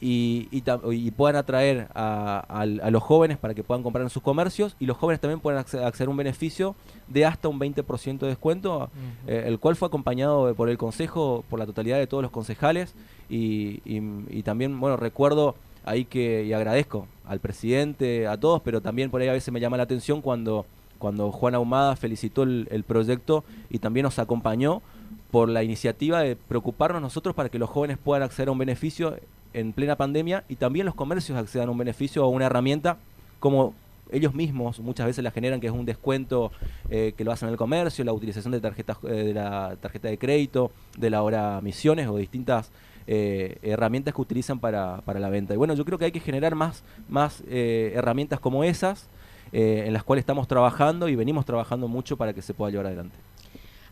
y, 0.00 0.46
y, 0.52 1.10
puedan 1.10 1.34
atraer 1.34 1.88
a, 1.92 2.38
a 2.48 2.90
los 2.92 3.02
jóvenes 3.02 3.36
para 3.36 3.52
que 3.54 3.64
puedan 3.64 3.82
comprar 3.82 4.04
en 4.04 4.10
sus 4.10 4.22
comercios 4.22 4.76
y 4.78 4.86
los 4.86 4.96
jóvenes 4.96 5.20
también 5.20 5.40
puedan 5.40 5.64
acce- 5.64 5.82
acceder 5.84 6.06
a 6.06 6.10
un 6.12 6.16
beneficio 6.16 6.76
de 7.08 7.26
hasta 7.26 7.48
un 7.48 7.58
20% 7.58 8.18
de 8.20 8.28
descuento, 8.28 8.90
eh, 9.26 9.42
el 9.46 9.58
cual 9.58 9.74
fue 9.74 9.88
acompañado 9.88 10.54
por 10.54 10.68
el 10.68 10.78
Consejo, 10.78 11.44
por 11.50 11.58
la 11.58 11.66
totalidad 11.66 11.98
de 11.98 12.06
todos 12.06 12.22
los 12.22 12.30
concejales 12.30 12.94
y, 13.28 13.80
y- 13.84 14.00
y 14.30 14.42
también, 14.44 14.78
bueno, 14.78 14.96
recuerdo 14.96 15.56
ahí 15.84 16.04
que, 16.04 16.44
y 16.44 16.52
agradezco 16.52 17.08
al 17.26 17.40
presidente, 17.40 18.28
a 18.28 18.36
todos, 18.38 18.62
pero 18.62 18.80
también 18.80 19.10
por 19.10 19.20
ahí 19.20 19.26
a 19.28 19.32
veces 19.32 19.52
me 19.52 19.58
llama 19.58 19.76
la 19.78 19.82
atención 19.82 20.22
cuando, 20.22 20.64
cuando 20.98 21.30
Juan 21.32 21.54
Ahumada 21.54 21.96
felicitó 21.96 22.42
el, 22.42 22.84
proyecto 22.86 23.44
y 23.70 23.78
también 23.78 24.04
nos 24.04 24.18
acompañó 24.18 24.82
por 25.30 25.48
la 25.48 25.62
iniciativa 25.62 26.20
de 26.20 26.36
preocuparnos 26.36 27.02
nosotros 27.02 27.34
para 27.34 27.48
que 27.48 27.58
los 27.58 27.70
jóvenes 27.70 27.98
puedan 27.98 28.22
acceder 28.22 28.48
a 28.48 28.52
un 28.52 28.58
beneficio 28.58 29.16
en 29.52 29.72
plena 29.72 29.96
pandemia 29.96 30.44
y 30.48 30.56
también 30.56 30.86
los 30.86 30.94
comercios 30.94 31.38
accedan 31.38 31.68
a 31.68 31.72
un 31.72 31.78
beneficio 31.78 32.24
o 32.24 32.28
una 32.28 32.46
herramienta 32.46 32.98
como 33.40 33.74
ellos 34.10 34.34
mismos 34.34 34.80
muchas 34.80 35.06
veces 35.06 35.22
la 35.22 35.30
generan, 35.30 35.60
que 35.60 35.66
es 35.66 35.72
un 35.72 35.84
descuento 35.84 36.50
eh, 36.88 37.12
que 37.16 37.24
lo 37.24 37.32
hacen 37.32 37.48
en 37.48 37.52
el 37.52 37.58
comercio, 37.58 38.04
la 38.04 38.12
utilización 38.14 38.52
de 38.52 38.60
tarjetas 38.60 38.96
eh, 39.04 39.08
de 39.08 39.34
la 39.34 39.76
tarjeta 39.80 40.08
de 40.08 40.16
crédito, 40.16 40.70
de 40.96 41.10
la 41.10 41.22
hora 41.22 41.60
misiones 41.60 42.08
o 42.08 42.16
distintas 42.16 42.70
eh, 43.10 43.56
herramientas 43.62 44.12
que 44.12 44.20
utilizan 44.20 44.58
para, 44.58 45.00
para 45.06 45.18
la 45.18 45.30
venta. 45.30 45.54
Y 45.54 45.56
bueno, 45.56 45.72
yo 45.72 45.86
creo 45.86 45.96
que 45.96 46.04
hay 46.04 46.12
que 46.12 46.20
generar 46.20 46.54
más, 46.54 46.84
más 47.08 47.42
eh, 47.48 47.92
herramientas 47.94 48.38
como 48.38 48.64
esas, 48.64 49.08
eh, 49.52 49.84
en 49.86 49.92
las 49.92 50.04
cuales 50.04 50.22
estamos 50.22 50.48
trabajando 50.48 51.08
y 51.08 51.16
venimos 51.16 51.44
trabajando 51.44 51.88
mucho 51.88 52.16
para 52.16 52.32
que 52.32 52.42
se 52.42 52.54
pueda 52.54 52.70
llevar 52.70 52.86
adelante. 52.86 53.16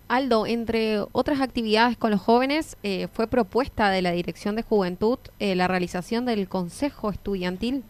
Aldo, 0.08 0.46
entre 0.46 1.00
otras 1.12 1.40
actividades 1.40 1.96
con 1.96 2.12
los 2.12 2.20
jóvenes, 2.20 2.76
eh, 2.82 3.08
fue 3.12 3.26
propuesta 3.26 3.90
de 3.90 4.02
la 4.02 4.12
Dirección 4.12 4.54
de 4.54 4.62
Juventud 4.62 5.18
eh, 5.40 5.56
la 5.56 5.66
realización 5.66 6.24
del 6.24 6.48
Consejo 6.48 7.10
Estudiantil. 7.10 7.82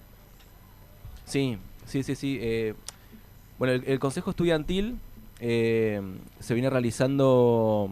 Sí, 1.27 1.59
sí, 1.85 2.03
sí, 2.03 2.15
sí. 2.15 2.39
eh, 2.41 2.75
bueno, 3.59 3.75
el, 3.75 3.85
el 3.87 3.99
Consejo 3.99 4.31
Estudiantil 4.31 4.99
se 5.39 6.55
viene 6.55 6.71
realizando 6.71 7.91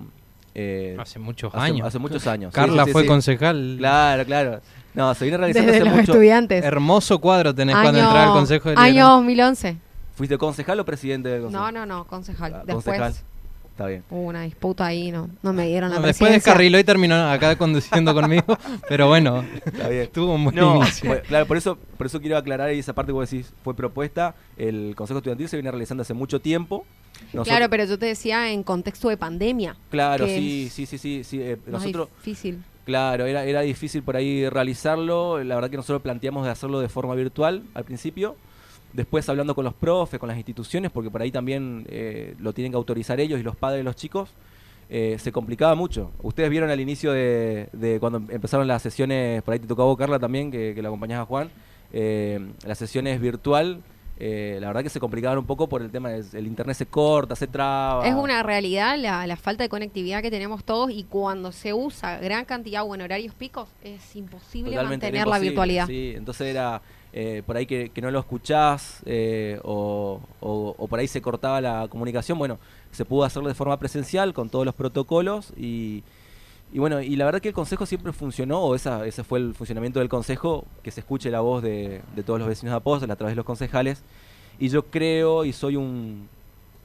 eh, 0.54 0.96
Hace 1.00 1.18
muchos 1.18 1.52
hace, 1.54 1.64
años. 1.64 1.86
hace 1.86 1.98
muchos 1.98 2.26
años. 2.26 2.52
Carla 2.52 2.84
sí, 2.84 2.88
sí, 2.88 2.92
fue 2.92 3.02
sí. 3.02 3.08
concejal. 3.08 3.74
Claro, 3.78 4.24
claro. 4.24 4.60
No, 4.94 5.12
se 5.14 5.24
viene 5.24 5.38
realizando 5.38 5.72
Desde 5.72 5.80
hace 5.82 5.90
los 5.90 5.98
mucho. 6.00 6.12
estudiantes. 6.12 6.64
Hermoso 6.64 7.18
cuadro 7.20 7.54
tenés 7.54 7.74
cuando 7.76 7.98
entras 8.00 8.26
al 8.28 8.32
Consejo 8.32 8.68
de 8.70 8.76
Año 8.78 9.08
2011. 9.08 9.76
¿Fuiste 10.14 10.38
concejal 10.38 10.78
o 10.78 10.84
presidente 10.84 11.28
del 11.28 11.42
consejo? 11.42 11.62
No, 11.64 11.72
no, 11.72 11.86
no, 11.86 12.04
concejal. 12.06 12.54
Ah, 12.54 12.62
Después 12.64 12.84
concejal. 12.84 13.14
Está 13.72 13.86
bien. 13.88 14.04
hubo 14.08 14.20
una 14.28 14.42
disputa 14.42 14.86
ahí, 14.86 15.10
no, 15.10 15.28
no 15.42 15.52
me 15.52 15.66
dieron 15.66 15.90
la 15.90 15.96
No, 15.96 16.02
después 16.02 16.18
presidencia. 16.28 16.52
descarriló 16.52 16.78
y 16.78 16.84
terminó 16.84 17.28
acá 17.28 17.56
conduciendo 17.56 18.14
conmigo. 18.20 18.56
Pero 18.88 19.08
bueno, 19.08 19.44
Está 19.64 19.88
bien. 19.88 20.08
tuvo 20.12 20.34
un 20.36 20.44
buen 20.44 20.54
No, 20.54 20.76
inicio. 20.76 21.08
bueno, 21.08 21.22
claro, 21.26 21.46
por 21.46 21.56
eso, 21.56 21.76
por 21.98 22.06
eso 22.06 22.20
quiero 22.20 22.36
aclarar 22.36 22.68
ahí 22.68 22.78
esa 22.78 22.92
parte 22.92 23.08
que 23.08 23.14
vos 23.14 23.28
decís, 23.28 23.52
fue 23.64 23.74
propuesta, 23.74 24.36
el 24.56 24.94
Consejo 24.94 25.18
Estudiantil 25.18 25.48
se 25.48 25.56
viene 25.56 25.72
realizando 25.72 26.02
hace 26.02 26.14
mucho 26.14 26.40
tiempo. 26.40 26.86
Nosotros- 27.32 27.46
Claro, 27.48 27.70
pero 27.70 27.84
yo 27.84 27.98
te 27.98 28.06
decía 28.06 28.50
en 28.52 28.62
contexto 28.62 29.08
de 29.08 29.16
pandemia. 29.16 29.76
Claro, 29.90 30.26
sí, 30.26 30.68
sí, 30.70 30.86
sí, 30.86 30.98
sí, 30.98 31.24
sí, 31.24 31.40
eh, 31.42 31.58
nosotros, 31.66 32.08
difícil. 32.18 32.62
claro, 32.84 33.26
era, 33.26 33.44
era 33.44 33.60
difícil 33.62 34.02
por 34.02 34.16
ahí 34.16 34.48
realizarlo, 34.48 35.42
la 35.42 35.54
verdad 35.56 35.70
que 35.70 35.76
nosotros 35.76 36.02
planteamos 36.02 36.44
de 36.44 36.50
hacerlo 36.50 36.80
de 36.80 36.88
forma 36.88 37.14
virtual 37.14 37.62
al 37.74 37.84
principio, 37.84 38.36
después 38.92 39.28
hablando 39.28 39.54
con 39.54 39.64
los 39.64 39.74
profes, 39.74 40.20
con 40.20 40.28
las 40.28 40.36
instituciones, 40.36 40.90
porque 40.92 41.10
por 41.10 41.22
ahí 41.22 41.30
también 41.32 41.84
eh, 41.88 42.34
lo 42.38 42.52
tienen 42.52 42.72
que 42.72 42.76
autorizar 42.76 43.18
ellos 43.20 43.40
y 43.40 43.42
los 43.42 43.56
padres 43.56 43.78
de 43.80 43.84
los 43.84 43.96
chicos, 43.96 44.30
eh, 44.90 45.16
se 45.18 45.32
complicaba 45.32 45.74
mucho. 45.74 46.12
Ustedes 46.22 46.50
vieron 46.50 46.70
al 46.70 46.78
inicio 46.78 47.10
de, 47.12 47.68
de 47.72 47.98
cuando 47.98 48.18
empezaron 48.32 48.68
las 48.68 48.82
sesiones, 48.82 49.42
por 49.42 49.54
ahí 49.54 49.58
te 49.60 49.66
tocó 49.66 49.82
a 49.82 49.86
vos, 49.86 49.96
Carla, 49.98 50.18
también, 50.18 50.50
que, 50.52 50.72
que 50.74 50.82
la 50.82 50.88
acompañás 50.88 51.20
a 51.22 51.24
Juan, 51.24 51.50
eh, 51.92 52.38
las 52.66 52.78
sesiones 52.78 53.20
virtual, 53.20 53.80
eh, 54.18 54.58
la 54.60 54.68
verdad 54.68 54.82
que 54.82 54.88
se 54.90 55.00
complicaban 55.00 55.38
un 55.38 55.46
poco 55.46 55.68
por 55.68 55.82
el 55.82 55.90
tema 55.90 56.10
del 56.10 56.46
internet 56.46 56.76
se 56.76 56.86
corta, 56.86 57.34
se 57.34 57.46
traba. 57.48 58.06
Es 58.06 58.14
una 58.14 58.42
realidad 58.42 58.96
la, 58.98 59.26
la 59.26 59.36
falta 59.36 59.64
de 59.64 59.68
conectividad 59.68 60.22
que 60.22 60.30
tenemos 60.30 60.62
todos 60.64 60.90
y 60.90 61.04
cuando 61.04 61.50
se 61.52 61.72
usa 61.74 62.18
gran 62.18 62.44
cantidad 62.44 62.84
o 62.84 62.94
en 62.94 63.02
horarios 63.02 63.34
picos 63.34 63.68
es 63.82 64.14
imposible 64.16 64.70
Totalmente 64.70 65.06
mantener 65.06 65.14
era 65.16 65.24
la 65.24 65.28
imposible, 65.30 65.50
virtualidad. 65.50 65.86
Sí, 65.88 66.12
entonces 66.16 66.46
era 66.46 66.80
eh, 67.12 67.42
por 67.46 67.56
ahí 67.56 67.66
que, 67.66 67.90
que 67.90 68.00
no 68.00 68.10
lo 68.10 68.18
escuchás 68.20 69.00
eh, 69.06 69.58
o, 69.64 70.20
o- 70.40 70.74
o 70.78 70.88
por 70.88 70.98
ahí 70.98 71.08
se 71.08 71.20
cortaba 71.22 71.60
la 71.60 71.86
comunicación. 71.88 72.38
Bueno, 72.38 72.58
se 72.92 73.04
pudo 73.04 73.24
hacerlo 73.24 73.48
de 73.48 73.54
forma 73.54 73.78
presencial 73.78 74.32
con 74.34 74.48
todos 74.48 74.64
los 74.64 74.74
protocolos 74.74 75.52
y, 75.56 76.02
y 76.74 76.80
bueno, 76.80 77.00
y 77.00 77.14
la 77.14 77.24
verdad 77.24 77.40
que 77.40 77.46
el 77.46 77.54
consejo 77.54 77.86
siempre 77.86 78.12
funcionó, 78.12 78.60
o 78.60 78.74
esa, 78.74 79.06
ese 79.06 79.22
fue 79.22 79.38
el 79.38 79.54
funcionamiento 79.54 80.00
del 80.00 80.08
consejo, 80.08 80.64
que 80.82 80.90
se 80.90 80.98
escuche 81.00 81.30
la 81.30 81.40
voz 81.40 81.62
de, 81.62 82.02
de 82.16 82.22
todos 82.24 82.40
los 82.40 82.48
vecinos 82.48 82.72
de 82.72 82.78
Apóstol 82.78 83.08
a 83.12 83.16
través 83.16 83.30
de 83.30 83.36
los 83.36 83.44
concejales. 83.44 84.02
Y 84.58 84.70
yo 84.70 84.82
creo 84.82 85.44
y 85.44 85.52
soy 85.52 85.76
un, 85.76 86.28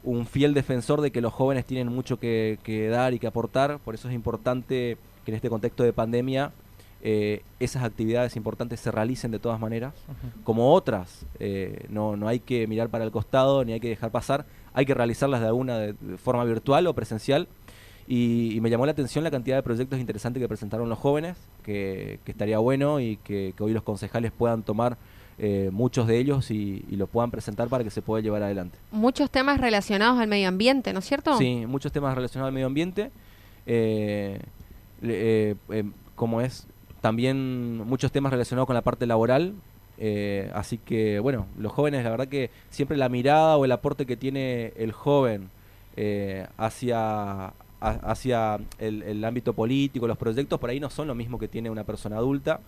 un 0.04 0.28
fiel 0.28 0.54
defensor 0.54 1.02
de 1.02 1.10
que 1.10 1.22
los 1.22 1.34
jóvenes 1.34 1.66
tienen 1.66 1.88
mucho 1.88 2.20
que, 2.20 2.60
que 2.62 2.88
dar 2.88 3.16
y 3.16 3.20
que 3.20 3.26
aportar, 3.26 3.80
por 3.80 3.96
eso 3.96 4.08
es 4.08 4.14
importante 4.14 5.00
que 5.26 5.32
en 5.32 5.36
este 5.36 5.50
contexto 5.50 5.82
de 5.82 5.92
pandemia 5.92 6.52
eh, 7.02 7.42
esas 7.60 7.84
actividades 7.84 8.36
importantes 8.36 8.80
se 8.80 8.92
realicen 8.92 9.32
de 9.32 9.40
todas 9.40 9.60
maneras, 9.60 9.96
como 10.44 10.72
otras. 10.72 11.26
eh, 11.40 11.88
no, 11.90 12.16
no 12.16 12.28
hay 12.28 12.40
que 12.40 12.68
mirar 12.68 12.90
para 12.90 13.06
el 13.06 13.12
costado 13.12 13.66
ni 13.66 13.74
hay 13.74 13.80
que 13.80 13.90
dejar 13.90 14.12
pasar, 14.12 14.46
hay 14.72 14.86
que 14.86 14.94
realizarlas 14.94 15.42
de 15.42 15.48
alguna 15.48 15.80
de, 15.80 15.94
de 15.94 16.18
forma 16.18 16.44
virtual 16.44 16.86
o 16.86 16.94
presencial. 16.94 17.48
Y, 18.12 18.56
y 18.56 18.60
me 18.60 18.72
llamó 18.72 18.88
la 18.88 18.92
atención 18.94 19.24
la 19.24 19.30
cantidad 19.30 19.56
de 19.56 19.62
proyectos 19.62 20.00
interesantes 20.00 20.42
que 20.42 20.48
presentaron 20.48 20.90
los 20.90 20.98
jóvenes, 20.98 21.38
que, 21.64 22.20
que 22.26 22.32
estaría 22.32 22.58
bueno 22.58 23.00
y 23.00 23.18
que, 23.18 23.54
que 23.56 23.64
hoy 23.64 23.72
los 23.72 23.84
concejales 23.84 24.32
puedan 24.32 24.64
tomar 24.64 24.98
eh, 25.38 25.70
muchos 25.72 26.08
de 26.08 26.18
ellos 26.18 26.50
y, 26.50 26.84
y 26.90 26.96
lo 26.96 27.06
puedan 27.06 27.30
presentar 27.30 27.70
para 27.70 27.84
que 27.84 27.92
se 27.92 28.02
pueda 28.02 28.24
llevar 28.24 28.42
adelante. 28.42 28.80
Muchos 28.92 29.30
temas 29.30 29.62
relacionados 29.62 30.20
al 30.20 30.28
medio 30.28 30.48
ambiente, 30.48 30.92
¿no 30.92 31.00
es 31.00 31.06
cierto? 31.06 31.38
Sí, 31.38 31.66
muchos 31.68 31.92
temas 31.92 32.16
relacionados 32.16 32.48
al 32.48 32.54
medio 32.54 32.66
ambiente, 32.66 33.12
eh, 33.68 34.42
eh, 35.04 35.56
eh, 35.70 35.84
como 36.16 36.42
es 36.42 36.66
también 37.02 37.78
muchos 37.78 38.12
temas 38.12 38.32
relacionados 38.32 38.66
con 38.66 38.74
la 38.74 38.82
parte 38.82 39.06
laboral. 39.06 39.54
así 40.56 40.80
que, 40.80 41.20
bueno, 41.20 41.46
los 41.60 41.72
jóvenes, 41.72 42.04
la 42.04 42.10
verdad 42.10 42.28
que 42.28 42.50
siempre 42.72 42.98
la 42.98 43.08
mirada 43.08 43.56
o 43.56 43.66
el 43.66 43.72
aporte 43.72 44.08
que 44.08 44.18
tiene 44.18 44.74
el 44.78 44.94
joven 44.94 45.52
hacia, 46.58 47.54
hacia 47.80 48.60
el, 48.78 49.24
ámbito 49.24 49.54
político, 49.54 50.08
los 50.08 50.18
proyectos, 50.18 50.60
por 50.60 50.70
ahí 50.70 50.80
no 50.80 50.90
son 50.90 51.08
lo 51.08 51.16
mismo 51.16 51.40
que 51.40 51.48
tiene 51.48 51.70
una 51.70 51.84
persona 51.84 52.18
adulta. 52.18 52.60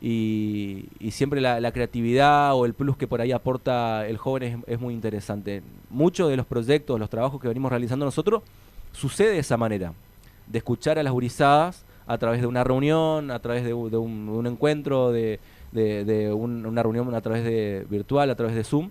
Y, 0.00 0.86
y 0.98 1.12
siempre 1.12 1.40
la, 1.40 1.72
creatividad 1.72 2.54
o 2.54 2.66
el 2.66 2.74
plus 2.74 2.96
que 2.96 3.06
por 3.06 3.20
ahí 3.20 3.30
aporta 3.30 4.06
el 4.08 4.16
joven 4.18 4.64
es, 4.66 4.80
muy 4.80 4.94
interesante. 4.94 5.62
Muchos 5.90 6.28
de 6.28 6.36
los 6.36 6.46
proyectos, 6.46 6.98
los 6.98 7.08
trabajos 7.08 7.40
que 7.40 7.48
venimos 7.48 7.70
realizando 7.70 8.04
nosotros, 8.04 8.42
sucede 8.92 9.32
de 9.32 9.38
esa 9.38 9.56
manera, 9.56 9.92
de 10.48 10.58
escuchar 10.58 10.98
a 10.98 11.02
las 11.02 11.12
gurizadas 11.12 11.84
a 12.06 12.18
través 12.18 12.40
de 12.40 12.48
una 12.48 12.64
reunión, 12.64 13.30
a 13.30 13.38
través 13.38 13.64
de, 13.64 13.72
un, 13.74 13.90
de 13.90 13.96
un 13.96 14.46
encuentro, 14.46 15.12
de 15.12 15.38
un- 15.72 16.66
una 16.66 16.82
reunión 16.82 17.14
a 17.14 17.20
través 17.20 17.44
de 17.44 17.86
virtual, 17.88 18.28
a 18.28 18.34
través 18.34 18.56
de 18.56 18.64
Zoom. 18.64 18.90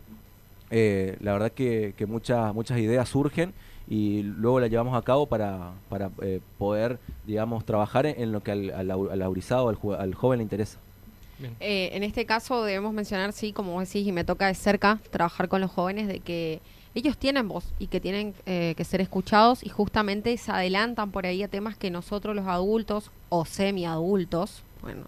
Eh, 0.71 1.17
la 1.19 1.33
verdad 1.33 1.51
que, 1.51 1.93
que 1.97 2.05
muchas, 2.05 2.53
muchas 2.55 2.79
ideas 2.79 3.09
surgen 3.09 3.53
y 3.91 4.23
luego 4.23 4.61
las 4.61 4.69
llevamos 4.69 4.95
a 4.97 5.01
cabo 5.01 5.25
para, 5.25 5.71
para 5.89 6.09
eh, 6.21 6.39
poder, 6.57 6.97
digamos, 7.27 7.65
trabajar 7.65 8.05
en, 8.05 8.15
en 8.21 8.31
lo 8.31 8.41
que 8.41 8.51
al, 8.51 8.69
al, 8.71 8.89
al 8.89 9.21
aurizado, 9.21 9.67
al, 9.67 9.75
ju- 9.77 9.99
al 9.99 10.15
joven 10.15 10.37
le 10.39 10.43
interesa. 10.43 10.77
Eh, 11.59 11.89
en 11.93 12.03
este 12.03 12.25
caso 12.25 12.63
debemos 12.63 12.93
mencionar, 12.93 13.33
sí, 13.33 13.51
como 13.51 13.73
vos 13.73 13.87
decís, 13.87 14.07
y 14.07 14.11
me 14.11 14.23
toca 14.23 14.47
de 14.47 14.53
cerca 14.55 14.99
trabajar 15.09 15.49
con 15.49 15.59
los 15.59 15.71
jóvenes, 15.71 16.07
de 16.07 16.19
que 16.19 16.61
ellos 16.95 17.17
tienen 17.17 17.47
voz 17.47 17.65
y 17.79 17.87
que 17.87 17.99
tienen 17.99 18.33
eh, 18.45 18.75
que 18.77 18.83
ser 18.85 19.01
escuchados 19.01 19.63
y 19.63 19.69
justamente 19.69 20.37
se 20.37 20.51
adelantan 20.51 21.11
por 21.11 21.25
ahí 21.25 21.41
a 21.43 21.47
temas 21.47 21.75
que 21.77 21.89
nosotros 21.89 22.35
los 22.35 22.47
adultos 22.47 23.11
o 23.29 23.43
semi-adultos, 23.45 24.63
bueno, 24.81 25.03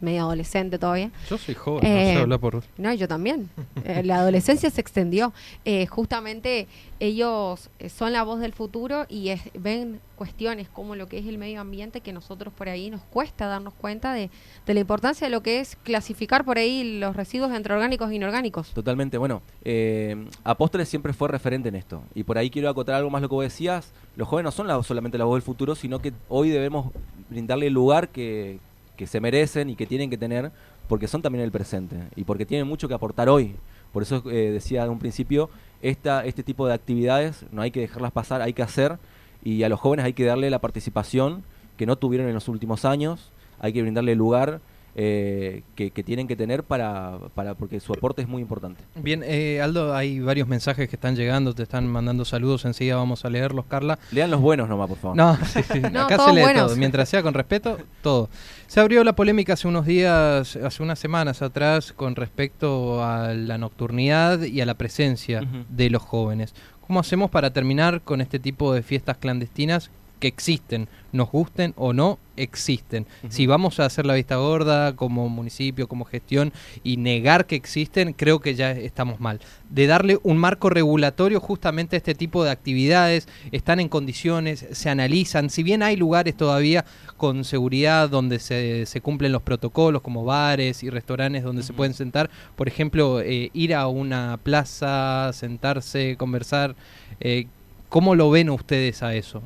medio 0.00 0.22
adolescente 0.22 0.78
todavía, 0.78 1.10
Yo 1.28 1.38
soy 1.38 1.54
joven, 1.54 1.82
no 1.82 1.88
Eh, 1.98 2.12
sé 2.14 2.20
hablar 2.20 2.40
por... 2.40 2.62
no, 2.76 2.92
yo 2.94 3.08
también. 3.08 3.48
Eh, 3.84 4.02
la 4.04 4.16
adolescencia 4.20 4.70
se 4.70 4.80
extendió. 4.80 5.32
Eh, 5.64 5.86
justamente 5.86 6.66
ellos 7.00 7.70
eh, 7.78 7.88
son 7.88 8.12
la 8.12 8.22
voz 8.22 8.40
del 8.40 8.52
futuro 8.52 9.06
y 9.08 9.28
es- 9.30 9.42
ven 9.58 10.00
cuestiones 10.16 10.68
como 10.68 10.96
lo 10.96 11.06
que 11.06 11.18
es 11.18 11.26
el 11.26 11.38
medio 11.38 11.60
ambiente 11.60 12.00
que 12.00 12.12
nosotros 12.12 12.52
por 12.52 12.68
ahí 12.68 12.90
nos 12.90 13.02
cuesta 13.02 13.46
darnos 13.46 13.72
cuenta 13.74 14.12
de, 14.14 14.30
de 14.66 14.74
la 14.74 14.80
importancia 14.80 15.26
de 15.26 15.30
lo 15.30 15.42
que 15.44 15.60
es 15.60 15.76
clasificar 15.84 16.44
por 16.44 16.58
ahí 16.58 16.98
los 16.98 17.14
residuos 17.14 17.52
entre 17.52 17.72
orgánicos 17.74 18.10
e 18.10 18.16
inorgánicos. 18.16 18.70
Totalmente, 18.74 19.16
bueno, 19.16 19.42
eh, 19.64 20.16
Apóstoles 20.42 20.88
siempre 20.88 21.12
fue 21.12 21.28
referente 21.28 21.68
en 21.68 21.76
esto. 21.76 22.02
Y 22.14 22.24
por 22.24 22.36
ahí 22.36 22.50
quiero 22.50 22.68
acotar 22.68 22.96
algo 22.96 23.10
más 23.10 23.22
lo 23.22 23.28
que 23.28 23.34
vos 23.36 23.44
decías. 23.44 23.92
Los 24.16 24.26
jóvenes 24.26 24.46
no 24.46 24.50
son 24.50 24.66
la- 24.66 24.82
solamente 24.82 25.18
la 25.18 25.24
voz 25.24 25.36
del 25.36 25.42
futuro, 25.42 25.76
sino 25.76 26.00
que 26.00 26.12
hoy 26.28 26.48
debemos 26.50 26.90
brindarle 27.30 27.68
el 27.68 27.74
lugar 27.74 28.08
que, 28.08 28.58
que 28.98 29.06
se 29.06 29.20
merecen 29.20 29.70
y 29.70 29.76
que 29.76 29.86
tienen 29.86 30.10
que 30.10 30.18
tener, 30.18 30.50
porque 30.88 31.06
son 31.06 31.22
también 31.22 31.44
el 31.44 31.52
presente 31.52 31.96
y 32.16 32.24
porque 32.24 32.44
tienen 32.44 32.66
mucho 32.66 32.88
que 32.88 32.94
aportar 32.94 33.28
hoy. 33.28 33.54
Por 33.92 34.02
eso 34.02 34.22
eh, 34.26 34.50
decía 34.50 34.84
en 34.84 34.90
un 34.90 34.98
principio, 34.98 35.48
esta, 35.80 36.24
este 36.26 36.42
tipo 36.42 36.66
de 36.66 36.74
actividades 36.74 37.46
no 37.52 37.62
hay 37.62 37.70
que 37.70 37.80
dejarlas 37.80 38.10
pasar, 38.10 38.42
hay 38.42 38.52
que 38.52 38.62
hacer. 38.62 38.98
Y 39.44 39.62
a 39.62 39.68
los 39.68 39.78
jóvenes 39.78 40.04
hay 40.04 40.14
que 40.14 40.24
darle 40.24 40.50
la 40.50 40.58
participación 40.58 41.44
que 41.76 41.86
no 41.86 41.96
tuvieron 41.96 42.26
en 42.26 42.34
los 42.34 42.48
últimos 42.48 42.84
años, 42.84 43.30
hay 43.60 43.72
que 43.72 43.82
brindarle 43.82 44.16
lugar 44.16 44.60
eh, 45.00 45.62
que, 45.76 45.92
que 45.92 46.02
tienen 46.02 46.26
que 46.26 46.34
tener 46.34 46.64
para, 46.64 47.18
para 47.36 47.54
porque 47.54 47.78
su 47.78 47.92
aporte 47.92 48.20
es 48.20 48.26
muy 48.26 48.42
importante. 48.42 48.82
Bien, 48.96 49.22
eh, 49.24 49.60
Aldo, 49.62 49.94
hay 49.94 50.18
varios 50.18 50.48
mensajes 50.48 50.88
que 50.88 50.96
están 50.96 51.14
llegando, 51.14 51.54
te 51.54 51.62
están 51.62 51.86
mandando 51.86 52.24
saludos, 52.24 52.64
enseguida 52.64 52.96
vamos 52.96 53.24
a 53.24 53.30
leerlos, 53.30 53.66
Carla. 53.66 53.96
Lean 54.10 54.28
los 54.28 54.40
buenos 54.40 54.68
nomás, 54.68 54.88
por 54.88 54.98
favor. 54.98 55.16
No, 55.16 55.36
sí, 55.46 55.62
sí, 55.62 55.80
No, 55.92 56.00
acá 56.00 56.18
se 56.18 56.32
lee 56.32 56.40
buenos. 56.40 56.66
todo, 56.66 56.76
mientras 56.76 57.08
sea 57.08 57.22
con 57.22 57.32
respeto, 57.32 57.78
todo. 58.02 58.28
Se 58.66 58.80
abrió 58.80 59.04
la 59.04 59.14
polémica 59.14 59.52
hace 59.52 59.68
unos 59.68 59.86
días, 59.86 60.56
hace 60.56 60.82
unas 60.82 60.98
semanas 60.98 61.42
atrás, 61.42 61.92
con 61.92 62.16
respecto 62.16 63.04
a 63.04 63.34
la 63.34 63.56
nocturnidad 63.56 64.42
y 64.42 64.60
a 64.60 64.66
la 64.66 64.74
presencia 64.74 65.42
de 65.68 65.90
los 65.90 66.02
jóvenes. 66.02 66.56
¿Cómo 66.88 66.98
hacemos 66.98 67.30
para 67.30 67.52
terminar 67.52 68.00
con 68.00 68.20
este 68.20 68.40
tipo 68.40 68.74
de 68.74 68.82
fiestas 68.82 69.16
clandestinas 69.18 69.92
que 70.18 70.28
existen, 70.28 70.88
nos 71.12 71.30
gusten 71.30 71.74
o 71.76 71.92
no, 71.92 72.18
existen? 72.36 73.06
Si 73.28 73.46
vamos 73.46 73.80
a 73.80 73.86
hacer 73.86 74.06
la 74.06 74.14
vista 74.14 74.36
gorda 74.36 74.94
como 74.94 75.28
municipio, 75.28 75.88
como 75.88 76.04
gestión 76.04 76.52
y 76.84 76.96
negar 76.96 77.46
que 77.46 77.56
existen, 77.56 78.12
creo 78.12 78.40
que 78.40 78.54
ya 78.54 78.72
estamos 78.72 79.20
mal. 79.20 79.40
De 79.70 79.86
darle 79.86 80.18
un 80.22 80.38
marco 80.38 80.70
regulatorio 80.70 81.40
justamente 81.40 81.96
a 81.96 81.98
este 81.98 82.14
tipo 82.14 82.44
de 82.44 82.50
actividades, 82.50 83.28
están 83.52 83.80
en 83.80 83.88
condiciones, 83.88 84.66
se 84.70 84.90
analizan, 84.90 85.50
si 85.50 85.62
bien 85.62 85.82
hay 85.82 85.96
lugares 85.96 86.36
todavía 86.36 86.84
con 87.16 87.44
seguridad 87.44 88.08
donde 88.08 88.38
se, 88.38 88.86
se 88.86 89.00
cumplen 89.00 89.32
los 89.32 89.42
protocolos 89.42 90.02
como 90.02 90.24
bares 90.24 90.82
y 90.82 90.90
restaurantes 90.90 91.42
donde 91.42 91.62
se 91.62 91.72
pueden 91.72 91.94
sentar, 91.94 92.30
por 92.56 92.68
ejemplo, 92.68 93.20
eh, 93.20 93.50
ir 93.52 93.74
a 93.74 93.88
una 93.88 94.38
plaza, 94.42 95.30
sentarse, 95.32 96.16
conversar, 96.16 96.76
eh, 97.20 97.46
¿cómo 97.88 98.14
lo 98.14 98.30
ven 98.30 98.50
ustedes 98.50 99.02
a 99.02 99.14
eso? 99.14 99.42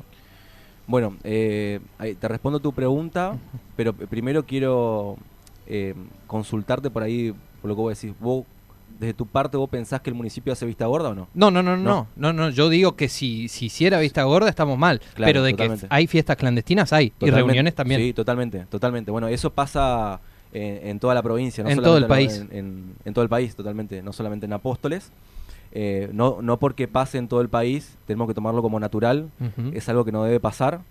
Bueno, 0.87 1.15
eh, 1.23 1.79
te 2.19 2.27
respondo 2.27 2.59
tu 2.59 2.73
pregunta, 2.73 3.37
pero 3.75 3.93
primero 3.93 4.45
quiero 4.45 5.17
eh, 5.67 5.93
consultarte 6.27 6.89
por 6.89 7.03
ahí, 7.03 7.33
por 7.61 7.69
lo 7.69 7.75
que 7.75 7.81
vos 7.81 8.01
decís. 8.01 8.15
¿Vos, 8.19 8.45
desde 8.99 9.13
tu 9.13 9.25
parte, 9.25 9.57
vos 9.57 9.69
pensás 9.69 10.01
que 10.01 10.09
el 10.09 10.15
municipio 10.15 10.53
hace 10.53 10.65
vista 10.65 10.85
gorda 10.85 11.09
o 11.09 11.15
no? 11.15 11.27
No, 11.33 11.49
no, 11.51 11.63
no, 11.63 11.75
no, 11.77 11.83
No. 11.83 12.07
no, 12.15 12.33
no, 12.33 12.49
yo 12.49 12.69
digo 12.69 12.95
que 12.95 13.09
si, 13.09 13.47
si 13.47 13.65
hiciera 13.65 13.99
vista 13.99 14.23
gorda 14.23 14.49
estamos 14.49 14.77
mal, 14.77 14.99
Claro, 15.15 15.29
pero 15.29 15.43
de 15.43 15.51
totalmente. 15.51 15.87
que 15.87 15.93
hay 15.95 16.07
fiestas 16.07 16.35
clandestinas 16.37 16.93
hay, 16.93 17.11
y 17.19 17.29
reuniones 17.31 17.73
también. 17.75 18.01
Sí, 18.01 18.13
totalmente, 18.13 18.65
totalmente. 18.69 19.09
Bueno, 19.09 19.27
eso 19.29 19.49
pasa 19.49 20.19
en, 20.51 20.87
en 20.89 20.99
toda 20.99 21.15
la 21.15 21.23
provincia, 21.23 21.63
no 21.63 21.69
En 21.69 21.81
todo 21.81 21.97
el 21.97 22.05
país. 22.07 22.37
En, 22.51 22.55
en- 22.57 22.93
en 23.05 23.13
todo 23.13 23.23
el 23.23 23.29
país, 23.29 23.55
totalmente, 23.55 24.03
no 24.03 24.13
solamente 24.13 24.45
en 24.45 24.53
Apóstoles. 24.53 25.11
Eh, 25.75 26.09
no, 26.13 26.37
no 26.41 26.57
porque 26.59 26.87
pase 26.87 27.17
en 27.17 27.27
todo 27.27 27.41
el 27.41 27.49
país, 27.49 27.97
tenemos 28.05 28.27
que 28.27 28.33
tomarlo 28.35 28.61
como 28.61 28.79
natural, 28.79 29.29
es 29.73 29.89
algo 29.89 30.05
que 30.05 30.11
no 30.11 30.23
debe 30.23 30.39
pasar, 30.39 30.81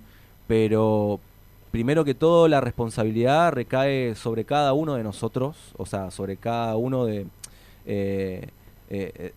pero 0.49 1.21
primero 1.71 2.05
que 2.05 2.15
todo 2.15 2.49
la 2.49 2.61
responsabilidad 2.61 3.53
recae 3.53 4.15
sobre 4.17 4.45
cada 4.45 4.73
uno 4.73 4.95
de 4.95 5.05
nosotros, 5.05 5.57
o 5.77 5.87
sea, 5.87 6.11
sobre 6.11 6.37
cada 6.37 6.77
uno 6.77 7.05
de... 7.07 7.27
eh, 7.87 8.49
eh, 8.91 9.13
eh, 9.15 9.33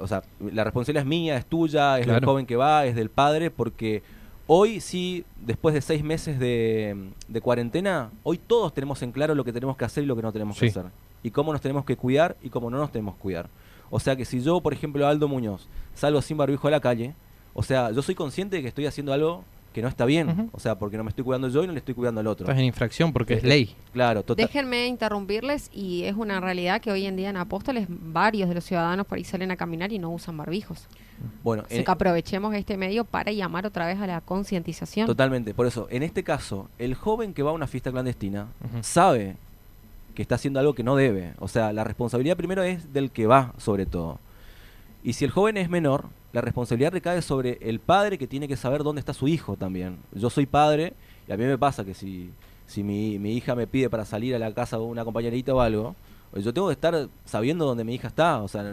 o 0.00 0.06
sea, 0.06 0.22
la 0.40 0.64
responsabilidad 0.64 1.02
es 1.02 1.08
mía, 1.08 1.36
es 1.36 1.44
tuya, 1.46 1.98
es 1.98 2.06
del 2.06 2.16
Claro. 2.16 2.26
joven 2.32 2.46
que 2.46 2.56
va, 2.56 2.86
es 2.86 2.94
del 2.94 3.10
padre, 3.10 3.50
porque 3.50 4.02
hoy 4.46 4.80
sí, 4.80 5.24
después 5.44 5.74
de 5.74 5.80
seis 5.82 6.02
meses 6.02 6.38
de, 6.38 6.96
de 7.28 7.40
cuarentena, 7.40 8.10
hoy 8.22 8.38
todos 8.38 8.72
tenemos 8.72 9.02
en 9.02 9.12
claro 9.12 9.34
lo 9.34 9.44
que 9.44 9.52
tenemos 9.52 9.76
que 9.76 9.84
hacer 9.84 10.04
y 10.04 10.06
lo 10.06 10.16
que 10.16 10.22
no 10.22 10.32
tenemos 10.32 10.56
que 10.56 10.60
hacer. 10.80 10.90
Y 11.22 11.30
cómo 11.30 11.52
nos 11.52 11.60
tenemos 11.60 11.84
que 11.84 11.96
cuidar 11.96 12.36
y 12.42 12.48
cómo 12.48 12.70
no 12.70 12.78
nos 12.78 12.92
tenemos 12.92 13.14
que 13.16 13.20
cuidar. 13.20 13.48
O 13.96 14.00
sea 14.00 14.16
que 14.16 14.24
si 14.24 14.40
yo, 14.42 14.60
por 14.60 14.72
ejemplo, 14.72 15.06
Aldo 15.06 15.28
Muñoz, 15.28 15.68
salgo 15.94 16.20
sin 16.20 16.36
barbijo 16.36 16.66
a 16.66 16.70
la 16.72 16.80
calle, 16.80 17.14
o 17.52 17.62
sea, 17.62 17.92
yo 17.92 18.02
soy 18.02 18.16
consciente 18.16 18.56
de 18.56 18.62
que 18.62 18.68
estoy 18.68 18.86
haciendo 18.86 19.12
algo 19.12 19.44
que 19.72 19.82
no 19.82 19.88
está 19.88 20.04
bien. 20.04 20.50
O 20.52 20.58
sea, 20.58 20.76
porque 20.80 20.96
no 20.96 21.04
me 21.04 21.10
estoy 21.10 21.22
cuidando 21.24 21.48
yo 21.48 21.62
y 21.62 21.66
no 21.68 21.72
le 21.72 21.78
estoy 21.78 21.94
cuidando 21.94 22.20
al 22.20 22.26
otro. 22.26 22.44
Estás 22.44 22.58
en 22.58 22.64
infracción 22.64 23.12
porque 23.12 23.34
es 23.34 23.44
Eh, 23.44 23.46
ley. 23.46 23.76
Claro, 23.92 24.24
total. 24.24 24.46
Déjenme 24.46 24.86
interrumpirles 24.88 25.70
y 25.72 26.02
es 26.04 26.14
una 26.16 26.40
realidad 26.40 26.80
que 26.80 26.90
hoy 26.90 27.06
en 27.06 27.14
día 27.16 27.30
en 27.30 27.36
Apóstoles 27.36 27.86
varios 27.88 28.48
de 28.48 28.56
los 28.56 28.64
ciudadanos 28.64 29.06
por 29.06 29.18
ahí 29.18 29.24
salen 29.24 29.52
a 29.52 29.56
caminar 29.56 29.92
y 29.92 29.98
no 30.00 30.10
usan 30.10 30.36
barbijos. 30.36 30.86
Bueno, 31.44 31.62
Así 31.66 31.76
en- 31.78 31.84
que 31.84 31.90
aprovechemos 31.92 32.52
este 32.54 32.76
medio 32.76 33.04
para 33.04 33.30
llamar 33.30 33.64
otra 33.66 33.86
vez 33.86 33.98
a 34.00 34.06
la 34.08 34.20
concientización. 34.20 35.06
totalmente. 35.06 35.54
Por 35.54 35.66
eso, 35.66 35.86
en 35.90 36.02
este 36.02 36.24
caso, 36.24 36.68
el 36.78 36.94
joven 36.96 37.32
que 37.32 37.44
va 37.44 37.50
a 37.50 37.54
una 37.54 37.68
fiesta 37.68 37.90
clandestina 37.92 38.48
sabe 38.80 39.36
que 40.14 40.22
está 40.22 40.36
haciendo 40.36 40.60
algo 40.60 40.74
que 40.74 40.82
no 40.82 40.96
debe. 40.96 41.34
O 41.38 41.48
sea, 41.48 41.72
la 41.72 41.84
responsabilidad 41.84 42.36
primero 42.36 42.62
es 42.62 42.92
del 42.92 43.10
que 43.10 43.26
va, 43.26 43.54
sobre 43.58 43.86
todo. 43.86 44.18
Y 45.02 45.14
si 45.14 45.24
el 45.24 45.30
joven 45.30 45.56
es 45.56 45.68
menor, 45.68 46.06
la 46.32 46.40
responsabilidad 46.40 46.92
recae 46.92 47.22
sobre 47.22 47.58
el 47.60 47.78
padre 47.78 48.18
que 48.18 48.26
tiene 48.26 48.48
que 48.48 48.56
saber 48.56 48.82
dónde 48.82 49.00
está 49.00 49.12
su 49.12 49.28
hijo 49.28 49.56
también. 49.56 49.98
Yo 50.12 50.30
soy 50.30 50.46
padre 50.46 50.94
y 51.28 51.32
a 51.32 51.36
mí 51.36 51.44
me 51.44 51.58
pasa 51.58 51.84
que 51.84 51.94
si, 51.94 52.30
si 52.66 52.82
mi, 52.82 53.18
mi 53.18 53.36
hija 53.36 53.54
me 53.54 53.66
pide 53.66 53.90
para 53.90 54.04
salir 54.04 54.34
a 54.34 54.38
la 54.38 54.52
casa 54.54 54.78
de 54.78 54.82
una 54.82 55.04
compañerita 55.04 55.54
o 55.54 55.60
algo, 55.60 55.94
yo 56.34 56.52
tengo 56.52 56.68
que 56.68 56.72
estar 56.72 57.08
sabiendo 57.24 57.66
dónde 57.66 57.84
mi 57.84 57.94
hija 57.94 58.08
está. 58.08 58.42
O 58.42 58.48
sea, 58.48 58.64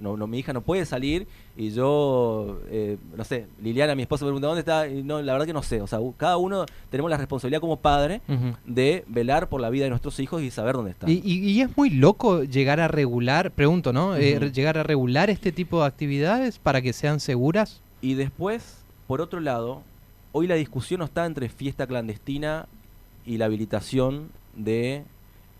no, 0.00 0.16
no, 0.16 0.26
mi 0.26 0.38
hija 0.38 0.52
no 0.52 0.62
puede 0.62 0.84
salir 0.86 1.26
y 1.56 1.70
yo, 1.70 2.58
eh, 2.70 2.96
no 3.16 3.24
sé, 3.24 3.46
Liliana, 3.62 3.94
mi 3.94 4.02
esposa, 4.02 4.24
me 4.24 4.30
pregunta 4.30 4.46
dónde 4.48 4.60
está. 4.60 4.88
Y 4.88 5.02
no, 5.02 5.20
la 5.22 5.32
verdad 5.32 5.46
que 5.46 5.52
no 5.52 5.62
sé. 5.62 5.80
O 5.82 5.86
sea, 5.86 5.98
cada 6.16 6.36
uno 6.38 6.64
tenemos 6.90 7.10
la 7.10 7.16
responsabilidad 7.18 7.60
como 7.60 7.76
padre 7.76 8.20
de 8.64 9.04
velar 9.08 9.48
por 9.48 9.60
la 9.60 9.68
vida 9.70 9.84
de 9.84 9.90
nuestros 9.90 10.18
hijos 10.20 10.42
y 10.42 10.50
saber 10.50 10.74
dónde 10.76 10.92
están. 10.92 11.10
Y, 11.10 11.20
y- 11.24 11.50
y 11.50 11.60
es 11.60 11.76
muy 11.76 11.90
loco 11.90 12.42
llegar 12.44 12.80
a 12.80 12.88
regular, 12.88 13.50
pregunto, 13.50 13.92
¿no? 13.92 14.16
Eh, 14.16 14.50
llegar 14.52 14.78
a 14.78 14.82
regular 14.82 15.28
este 15.30 15.52
tipo 15.52 15.80
de 15.80 15.86
actividades 15.86 16.58
para 16.58 16.80
que 16.82 16.92
sean 16.92 17.20
seguras. 17.20 17.82
Y 18.00 18.14
después, 18.14 18.78
por 19.06 19.20
otro 19.20 19.40
lado, 19.40 19.82
hoy 20.32 20.46
la 20.46 20.54
discusión 20.54 21.00
no 21.00 21.04
está 21.04 21.26
entre 21.26 21.48
fiesta 21.48 21.86
clandestina 21.86 22.66
y 23.26 23.36
la 23.36 23.44
habilitación 23.46 24.30
de 24.56 25.02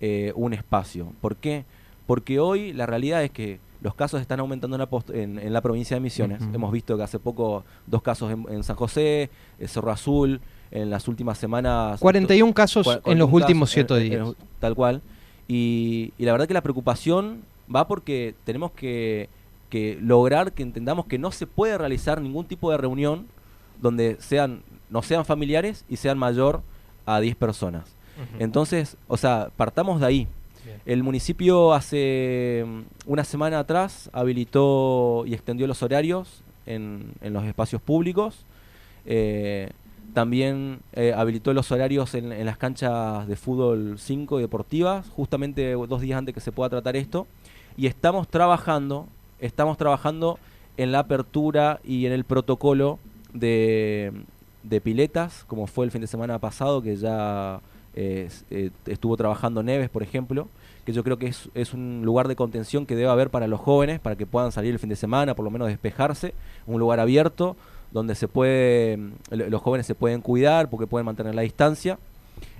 eh, 0.01 0.33
un 0.35 0.55
espacio. 0.55 1.13
¿Por 1.21 1.37
qué? 1.37 1.65
Porque 2.07 2.41
hoy 2.41 2.73
la 2.73 2.87
realidad 2.87 3.23
es 3.23 3.31
que 3.31 3.61
los 3.81 3.95
casos 3.95 4.21
están 4.21 4.41
aumentando 4.41 4.77
en 4.77 4.81
la, 4.81 4.89
post- 4.89 5.11
en, 5.11 5.39
en 5.39 5.53
la 5.53 5.61
provincia 5.61 5.97
de 5.97 6.01
Misiones. 6.01 6.43
Hemos 6.53 6.71
visto 6.73 6.97
que 6.97 7.03
hace 7.03 7.19
poco 7.19 7.65
dos 7.87 8.03
casos 8.03 8.31
en, 8.33 8.45
en 8.51 8.63
San 8.65 8.77
José, 8.77 9.31
eh, 9.59 9.69
Cerro 9.69 9.91
Azul, 9.91 10.41
en 10.71 10.91
las 10.91 11.09
últimas 11.09 11.39
semanas... 11.39 11.99
41 12.01 12.53
casos 12.55 12.87
en 13.07 13.19
los 13.19 13.33
últimos 13.33 13.71
caso, 13.71 13.87
7 13.89 13.95
eh, 13.95 13.97
eh, 13.99 14.11
días. 14.11 14.29
tal 14.59 14.75
cual. 14.75 15.03
Y, 15.49 16.13
y 16.19 16.25
la 16.25 16.33
verdad 16.33 16.47
que 16.47 16.55
la 16.55 16.61
preocupación 16.63 17.43
va 17.75 17.89
porque 17.89 18.35
tenemos 18.45 18.71
que, 18.73 19.29
que 19.69 19.99
lograr 20.01 20.53
que 20.53 20.63
entendamos 20.63 21.07
que 21.07 21.19
no 21.19 21.33
se 21.33 21.47
puede 21.47 21.77
realizar 21.79 22.21
ningún 22.21 22.45
tipo 22.47 22.71
de 22.71 22.77
reunión 22.77 23.27
donde 23.81 24.17
sean 24.21 24.63
no 24.91 25.03
sean 25.03 25.25
familiares 25.25 25.85
y 25.89 25.97
sean 25.97 26.19
mayor 26.19 26.63
a 27.07 27.21
10 27.21 27.37
personas. 27.37 27.97
Entonces, 28.39 28.97
o 29.09 29.17
sea, 29.17 29.49
partamos 29.57 30.01
de 30.01 30.07
ahí. 30.07 30.29
El 30.87 31.03
municipio 31.03 31.73
hace 31.73 32.65
mm, 32.67 32.81
una 33.07 33.25
semana 33.25 33.59
atrás 33.59 34.11
habilitó 34.13 35.25
y 35.27 35.35
extendió 35.35 35.67
los 35.67 35.83
horarios 35.83 36.43
en, 36.67 37.13
en 37.21 37.33
los 37.33 37.45
espacios 37.45 37.83
públicos. 37.83 38.45
Eh, 39.07 39.71
también 40.15 40.81
eh, 40.93 41.13
habilitó 41.17 41.53
los 41.53 41.71
horarios 41.71 42.15
en, 42.15 42.33
en 42.33 42.47
las 42.47 42.59
canchas 42.59 43.29
de 43.29 43.37
fútbol 43.37 43.97
5 43.99 44.39
y 44.39 44.43
deportivas, 44.43 45.09
justamente 45.11 45.73
dos 45.73 46.01
días 46.01 46.19
antes 46.19 46.35
que 46.35 46.41
se 46.41 46.53
pueda 46.53 46.71
tratar 46.71 46.97
esto. 46.97 47.27
Y 47.77 47.87
estamos 47.87 48.29
trabajando, 48.29 49.07
estamos 49.39 49.79
trabajando 49.79 50.39
en 50.77 50.93
la 50.93 51.01
apertura 51.01 51.81
y 51.85 52.07
en 52.07 52.13
el 52.13 52.25
protocolo 52.25 52.99
de, 53.33 54.13
de 54.63 54.81
piletas, 54.81 55.45
como 55.47 55.67
fue 55.67 55.85
el 55.85 55.91
fin 55.91 56.01
de 56.01 56.07
semana 56.07 56.39
pasado, 56.39 56.83
que 56.83 56.97
ya 56.97 57.61
eh, 57.95 58.29
estuvo 58.87 59.17
trabajando 59.17 59.63
Neves, 59.63 59.91
por 59.91 60.03
ejemplo, 60.03 60.49
yo 60.95 61.05
creo 61.05 61.19
que 61.19 61.27
es, 61.29 61.49
es 61.55 61.75
un 61.75 62.03
lugar 62.05 62.29
de 62.29 62.37
contención 62.37 62.87
que 62.87 62.97
debe 62.97 63.09
haber 63.11 63.31
para 63.31 63.47
los 63.47 63.61
jóvenes, 63.61 64.01
para 64.01 64.17
que 64.17 64.27
puedan 64.27 64.53
salir 64.53 64.73
el 64.73 64.79
fin 64.79 64.89
de 64.91 64.97
semana, 64.97 65.35
por 65.35 65.45
lo 65.45 65.51
menos 65.51 65.69
despejarse, 65.69 66.35
un 66.67 66.79
lugar 66.81 67.01
abierto 67.01 67.57
donde 67.93 68.15
se 68.15 68.29
puede, 68.29 68.97
mm, 68.97 69.11
lo- 69.31 69.51
los 69.51 69.63
jóvenes 69.63 69.87
se 69.87 69.95
pueden 69.95 70.21
cuidar 70.21 70.71
porque 70.71 70.87
pueden 70.87 71.07
mantener 71.07 71.35
la 71.35 71.43
distancia. 71.43 71.99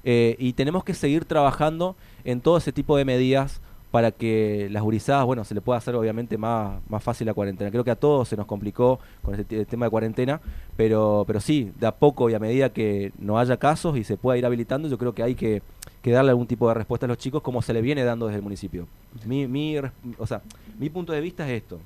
Eh, 0.05 0.37
y 0.39 0.55
tenemos 0.55 0.83
que 0.85 0.95
seguir 0.95 1.25
trabajando 1.25 1.95
en 2.25 2.41
todo 2.41 2.57
ese 2.57 2.73
tipo 2.73 2.97
de 2.97 3.05
medidas 3.05 3.61
para 3.91 4.13
que 4.13 4.69
las 4.71 4.83
gurizadas, 4.83 5.27
bueno, 5.27 5.45
se 5.45 5.55
le 5.55 5.61
pueda 5.61 5.79
hacer 5.79 5.97
obviamente 5.97 6.39
más, 6.39 6.81
más 6.89 7.03
fácil 7.03 7.27
la 7.27 7.35
cuarentena. 7.35 7.71
Creo 7.71 7.83
que 7.83 7.91
a 7.91 7.97
todos 7.97 8.29
se 8.29 8.37
nos 8.37 8.47
complicó 8.47 9.01
con 9.23 9.35
este 9.35 9.65
tema 9.67 9.87
de 9.87 9.91
cuarentena, 9.91 10.41
pero, 10.77 11.25
pero 11.27 11.41
sí, 11.41 11.73
de 11.79 11.87
a 11.87 11.93
poco 11.93 12.31
y 12.31 12.35
a 12.35 12.39
medida 12.39 12.73
que 12.73 13.13
no 13.19 13.39
haya 13.39 13.57
casos 13.57 13.97
y 13.97 14.05
se 14.05 14.17
pueda 14.17 14.39
ir 14.39 14.47
habilitando, 14.47 14.89
yo 14.89 14.97
creo 14.97 15.13
que 15.13 15.23
hay 15.23 15.35
que, 15.35 15.63
darle 16.05 16.31
algún 16.31 16.47
tipo 16.47 16.69
de 16.69 16.75
respuesta 16.75 17.07
a 17.07 17.09
los 17.09 17.19
chicos 17.19 17.43
como 17.43 17.63
se 17.63 17.73
le 17.73 17.83
viene 17.83 18.05
dando 18.05 18.27
desde 18.27 18.39
el 18.39 18.43
municipio. 18.43 18.87
Mi, 19.27 19.47
mi, 19.49 19.77
o 20.19 20.27
sea, 20.27 20.41
mi 20.79 20.89
punto 20.89 21.13
de 21.13 21.21
vista 21.21 21.49
es 21.49 21.63
esto. 21.63 21.79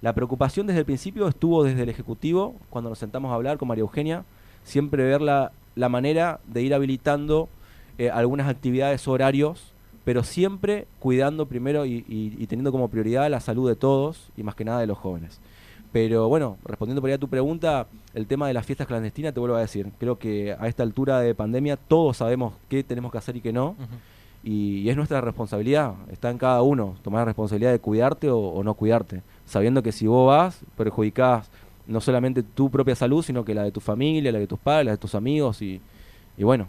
La 0.00 0.12
preocupación 0.12 0.66
desde 0.66 0.80
el 0.80 0.86
principio 0.86 1.28
estuvo 1.28 1.64
desde 1.64 1.82
el 1.82 1.88
Ejecutivo, 1.88 2.54
cuando 2.70 2.90
nos 2.90 2.98
sentamos 2.98 3.30
a 3.30 3.34
hablar 3.34 3.58
con 3.58 3.68
María 3.68 3.82
Eugenia, 3.82 4.24
siempre 4.64 5.04
ver 5.04 5.22
la, 5.22 5.52
la 5.76 5.88
manera 5.88 6.40
de 6.46 6.62
ir 6.62 6.74
habilitando 6.74 7.48
eh, 7.98 8.10
algunas 8.10 8.48
actividades 8.48 9.06
horarios, 9.08 9.72
pero 10.08 10.22
siempre 10.22 10.86
cuidando 11.00 11.44
primero 11.44 11.84
y, 11.84 12.02
y- 12.08 12.34
y 12.38 12.46
teniendo 12.46 12.72
como 12.72 12.88
prioridad 12.88 13.28
la 13.30 13.40
salud 13.40 13.68
de 13.68 13.76
todos 13.76 14.30
y 14.38 14.42
más 14.42 14.54
que 14.54 14.64
nada 14.64 14.80
de 14.80 14.86
los 14.86 14.96
jóvenes. 14.96 15.38
Pero 15.92 16.28
bueno, 16.30 16.56
respondiendo 16.64 17.02
por 17.02 17.08
ahí 17.10 17.14
a 17.14 17.18
tu 17.18 17.28
pregunta, 17.28 17.86
el 18.14 18.26
tema 18.26 18.46
de 18.48 18.54
las 18.54 18.64
fiestas 18.64 18.86
clandestinas, 18.86 19.34
te 19.34 19.40
vuelvo 19.40 19.56
a 19.56 19.60
decir, 19.60 19.90
creo 19.98 20.18
que 20.18 20.56
a 20.58 20.66
esta 20.66 20.82
altura 20.82 21.20
de 21.20 21.34
pandemia 21.34 21.76
todos 21.76 22.16
sabemos 22.16 22.54
qué 22.70 22.82
tenemos 22.82 23.12
que 23.12 23.18
hacer 23.18 23.36
y 23.36 23.42
qué 23.42 23.52
no. 23.52 23.76
Y, 24.42 24.78
y 24.80 24.88
es 24.88 24.96
nuestra 24.96 25.20
responsabilidad, 25.20 25.92
está 26.10 26.30
en 26.30 26.38
cada 26.38 26.62
uno, 26.62 26.94
tomar 27.02 27.20
la 27.20 27.24
responsabilidad 27.26 27.72
de 27.72 27.78
cuidarte 27.80 28.30
o, 28.30 28.38
o 28.38 28.64
no 28.64 28.72
cuidarte, 28.72 29.20
sabiendo 29.44 29.82
que 29.82 29.92
si 29.92 30.06
vos 30.06 30.26
vas, 30.26 30.60
perjudicás 30.74 31.50
no 31.86 32.00
solamente 32.00 32.42
tu 32.42 32.70
propia 32.70 32.94
salud, 32.94 33.22
sino 33.22 33.44
que 33.44 33.54
la 33.54 33.62
de 33.64 33.72
tu 33.72 33.80
familia, 33.80 34.32
la 34.32 34.38
de 34.38 34.46
tus 34.46 34.58
padres, 34.58 34.86
la 34.86 34.92
de 34.92 34.98
tus 34.98 35.14
amigos 35.14 35.60
y 35.60 35.80
bueno, 36.38 36.66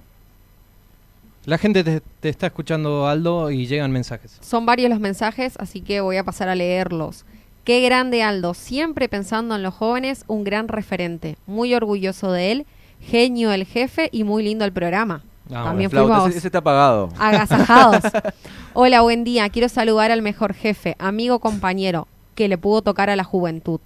La 1.45 1.57
gente 1.57 1.83
te, 1.83 2.01
te 2.19 2.29
está 2.29 2.47
escuchando, 2.47 3.07
Aldo, 3.07 3.49
y 3.49 3.65
llegan 3.65 3.91
mensajes. 3.91 4.37
Son 4.41 4.65
varios 4.65 4.89
los 4.89 4.99
mensajes, 4.99 5.55
así 5.57 5.81
que 5.81 6.01
voy 6.01 6.17
a 6.17 6.23
pasar 6.23 6.49
a 6.49 6.55
leerlos. 6.55 7.25
Qué 7.63 7.81
grande 7.81 8.23
Aldo, 8.23 8.53
siempre 8.53 9.09
pensando 9.09 9.55
en 9.55 9.63
los 9.63 9.73
jóvenes, 9.73 10.23
un 10.27 10.43
gran 10.43 10.67
referente. 10.67 11.37
Muy 11.45 11.73
orgulloso 11.73 12.31
de 12.31 12.51
él, 12.51 12.65
genio 13.01 13.51
el 13.51 13.65
jefe 13.65 14.09
y 14.11 14.23
muy 14.23 14.43
lindo 14.43 14.65
el 14.65 14.73
programa. 14.73 15.23
Ah, 15.51 15.63
También 15.65 15.89
fuimos 15.89 16.27
ese, 16.29 16.37
ese 16.39 16.47
está 16.47 16.59
apagado. 16.59 17.09
agasajados. 17.17 18.03
Hola, 18.73 19.01
buen 19.01 19.23
día. 19.23 19.49
Quiero 19.49 19.67
saludar 19.69 20.11
al 20.11 20.21
mejor 20.21 20.53
jefe, 20.53 20.95
amigo, 20.99 21.39
compañero, 21.39 22.07
que 22.35 22.47
le 22.47 22.57
pudo 22.57 22.81
tocar 22.81 23.09
a 23.09 23.15
la 23.15 23.23
juventud. 23.23 23.79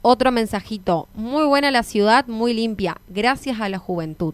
Otro 0.00 0.30
mensajito. 0.32 1.08
Muy 1.14 1.44
buena 1.44 1.70
la 1.70 1.82
ciudad, 1.82 2.26
muy 2.26 2.54
limpia. 2.54 2.96
Gracias 3.08 3.60
a 3.60 3.68
la 3.68 3.78
juventud. 3.78 4.32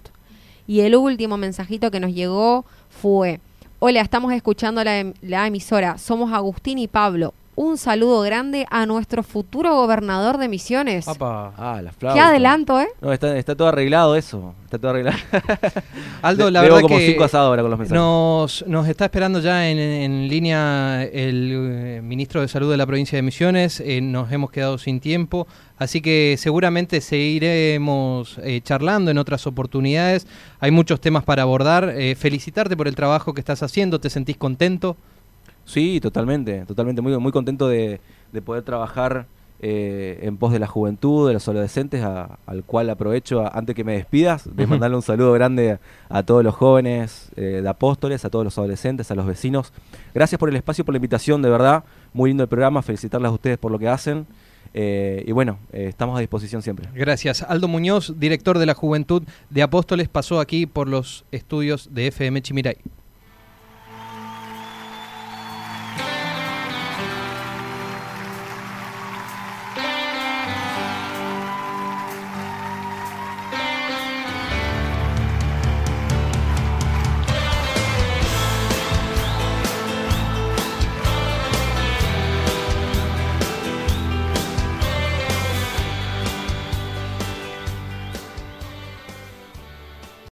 Y 0.66 0.80
el 0.80 0.96
último 0.96 1.36
mensajito 1.36 1.90
que 1.90 2.00
nos 2.00 2.12
llegó 2.12 2.64
fue, 2.88 3.40
hola, 3.78 4.00
estamos 4.00 4.32
escuchando 4.32 4.82
la, 4.82 4.98
em- 4.98 5.14
la 5.20 5.46
emisora, 5.46 5.98
somos 5.98 6.32
Agustín 6.32 6.78
y 6.78 6.88
Pablo. 6.88 7.34
Un 7.56 7.78
saludo 7.78 8.20
grande 8.22 8.66
a 8.68 8.84
nuestro 8.84 9.22
futuro 9.22 9.74
gobernador 9.76 10.38
de 10.38 10.48
Misiones. 10.48 11.06
Apa. 11.06 11.52
Ah, 11.56 11.80
la 11.82 11.90
Qué 11.90 11.96
flauta. 12.00 12.28
adelanto, 12.28 12.80
¿eh? 12.80 12.88
No, 13.00 13.12
está, 13.12 13.36
está 13.38 13.54
todo 13.54 13.68
arreglado 13.68 14.16
eso. 14.16 14.54
Está 14.64 14.76
todo 14.78 14.90
arreglado. 14.90 15.16
Aldo, 16.22 16.46
Le- 16.46 16.50
la 16.50 16.62
verdad 16.62 16.80
como 16.80 16.96
que 16.98 17.06
cinco 17.06 17.22
asados 17.22 17.46
ahora 17.46 17.62
con 17.62 17.70
los 17.70 17.78
mensajes. 17.78 17.96
nos, 18.00 18.64
nos 18.66 18.88
está 18.88 19.04
esperando 19.04 19.38
ya 19.38 19.68
en, 19.68 19.78
en 19.78 20.28
línea 20.28 21.04
el 21.04 21.50
eh, 21.52 22.00
ministro 22.02 22.40
de 22.40 22.48
Salud 22.48 22.70
de 22.70 22.76
la 22.76 22.86
provincia 22.86 23.16
de 23.16 23.22
Misiones. 23.22 23.78
eh, 23.80 24.00
nos 24.00 24.32
hemos 24.32 24.50
quedado 24.50 24.76
sin 24.76 24.98
tiempo, 24.98 25.46
así 25.78 26.00
que 26.00 26.34
seguramente 26.38 27.00
seguiremos 27.00 28.38
eh, 28.42 28.60
charlando 28.62 29.10
en 29.12 29.18
otras 29.18 29.46
oportunidades. 29.46 30.26
Hay 30.58 30.70
muchos 30.72 31.00
temas 31.00 31.22
para 31.24 31.42
abordar. 31.42 31.92
Eh, 31.96 32.16
felicitarte 32.16 32.76
por 32.76 32.88
el 32.88 32.96
trabajo 32.96 33.32
que 33.32 33.40
estás 33.40 33.62
haciendo. 33.62 34.00
¿Te 34.00 34.10
sentís 34.10 34.36
contento? 34.36 34.96
Sí, 35.64 36.00
totalmente, 36.00 36.64
totalmente. 36.66 37.00
Muy, 37.02 37.16
muy 37.18 37.32
contento 37.32 37.68
de, 37.68 38.00
de 38.32 38.42
poder 38.42 38.62
trabajar 38.62 39.26
eh, 39.60 40.18
en 40.22 40.36
pos 40.36 40.52
de 40.52 40.58
la 40.58 40.66
juventud, 40.66 41.26
de 41.28 41.32
los 41.34 41.48
adolescentes, 41.48 42.02
a- 42.04 42.38
al 42.44 42.64
cual 42.64 42.90
aprovecho, 42.90 43.40
a- 43.40 43.48
antes 43.48 43.74
que 43.74 43.82
me 43.84 43.94
despidas, 43.94 44.54
de 44.54 44.66
mandarle 44.66 44.96
un 44.96 45.02
saludo 45.02 45.32
grande 45.32 45.78
a, 46.10 46.22
todos 46.22 46.44
los 46.44 46.54
jóvenes 46.54 47.30
eh, 47.36 47.60
de 47.62 47.68
Apóstoles, 47.68 48.24
a 48.26 48.30
todos 48.30 48.44
los 48.44 48.58
adolescentes, 48.58 49.10
a 49.10 49.14
los 49.14 49.24
vecinos. 49.26 49.72
Gracias 50.12 50.38
por 50.38 50.50
el 50.50 50.56
espacio, 50.56 50.84
por 50.84 50.92
la 50.92 50.98
invitación, 50.98 51.40
de 51.40 51.48
verdad. 51.48 51.84
Muy 52.12 52.28
lindo 52.30 52.42
el 52.42 52.48
programa, 52.48 52.82
felicitarlas 52.82 53.30
a 53.30 53.34
ustedes 53.34 53.56
por 53.56 53.72
lo 53.72 53.78
que 53.78 53.88
hacen. 53.88 54.26
eh, 54.74 55.24
y 55.26 55.32
bueno, 55.32 55.58
eh, 55.72 55.86
estamos 55.88 56.16
a 56.16 56.20
disposición 56.20 56.60
siempre. 56.60 56.88
Gracias. 56.94 57.42
Aldo 57.42 57.68
Muñoz, 57.68 58.18
director 58.18 58.58
de 58.58 58.66
la 58.66 58.74
Juventud 58.74 59.22
de 59.48 59.62
Apóstoles, 59.62 60.08
pasó 60.08 60.40
aquí 60.40 60.66
por 60.66 60.88
los 60.88 61.24
estudios 61.30 61.88
de 61.94 62.08
FM 62.08 62.42
Chimiray. 62.42 62.76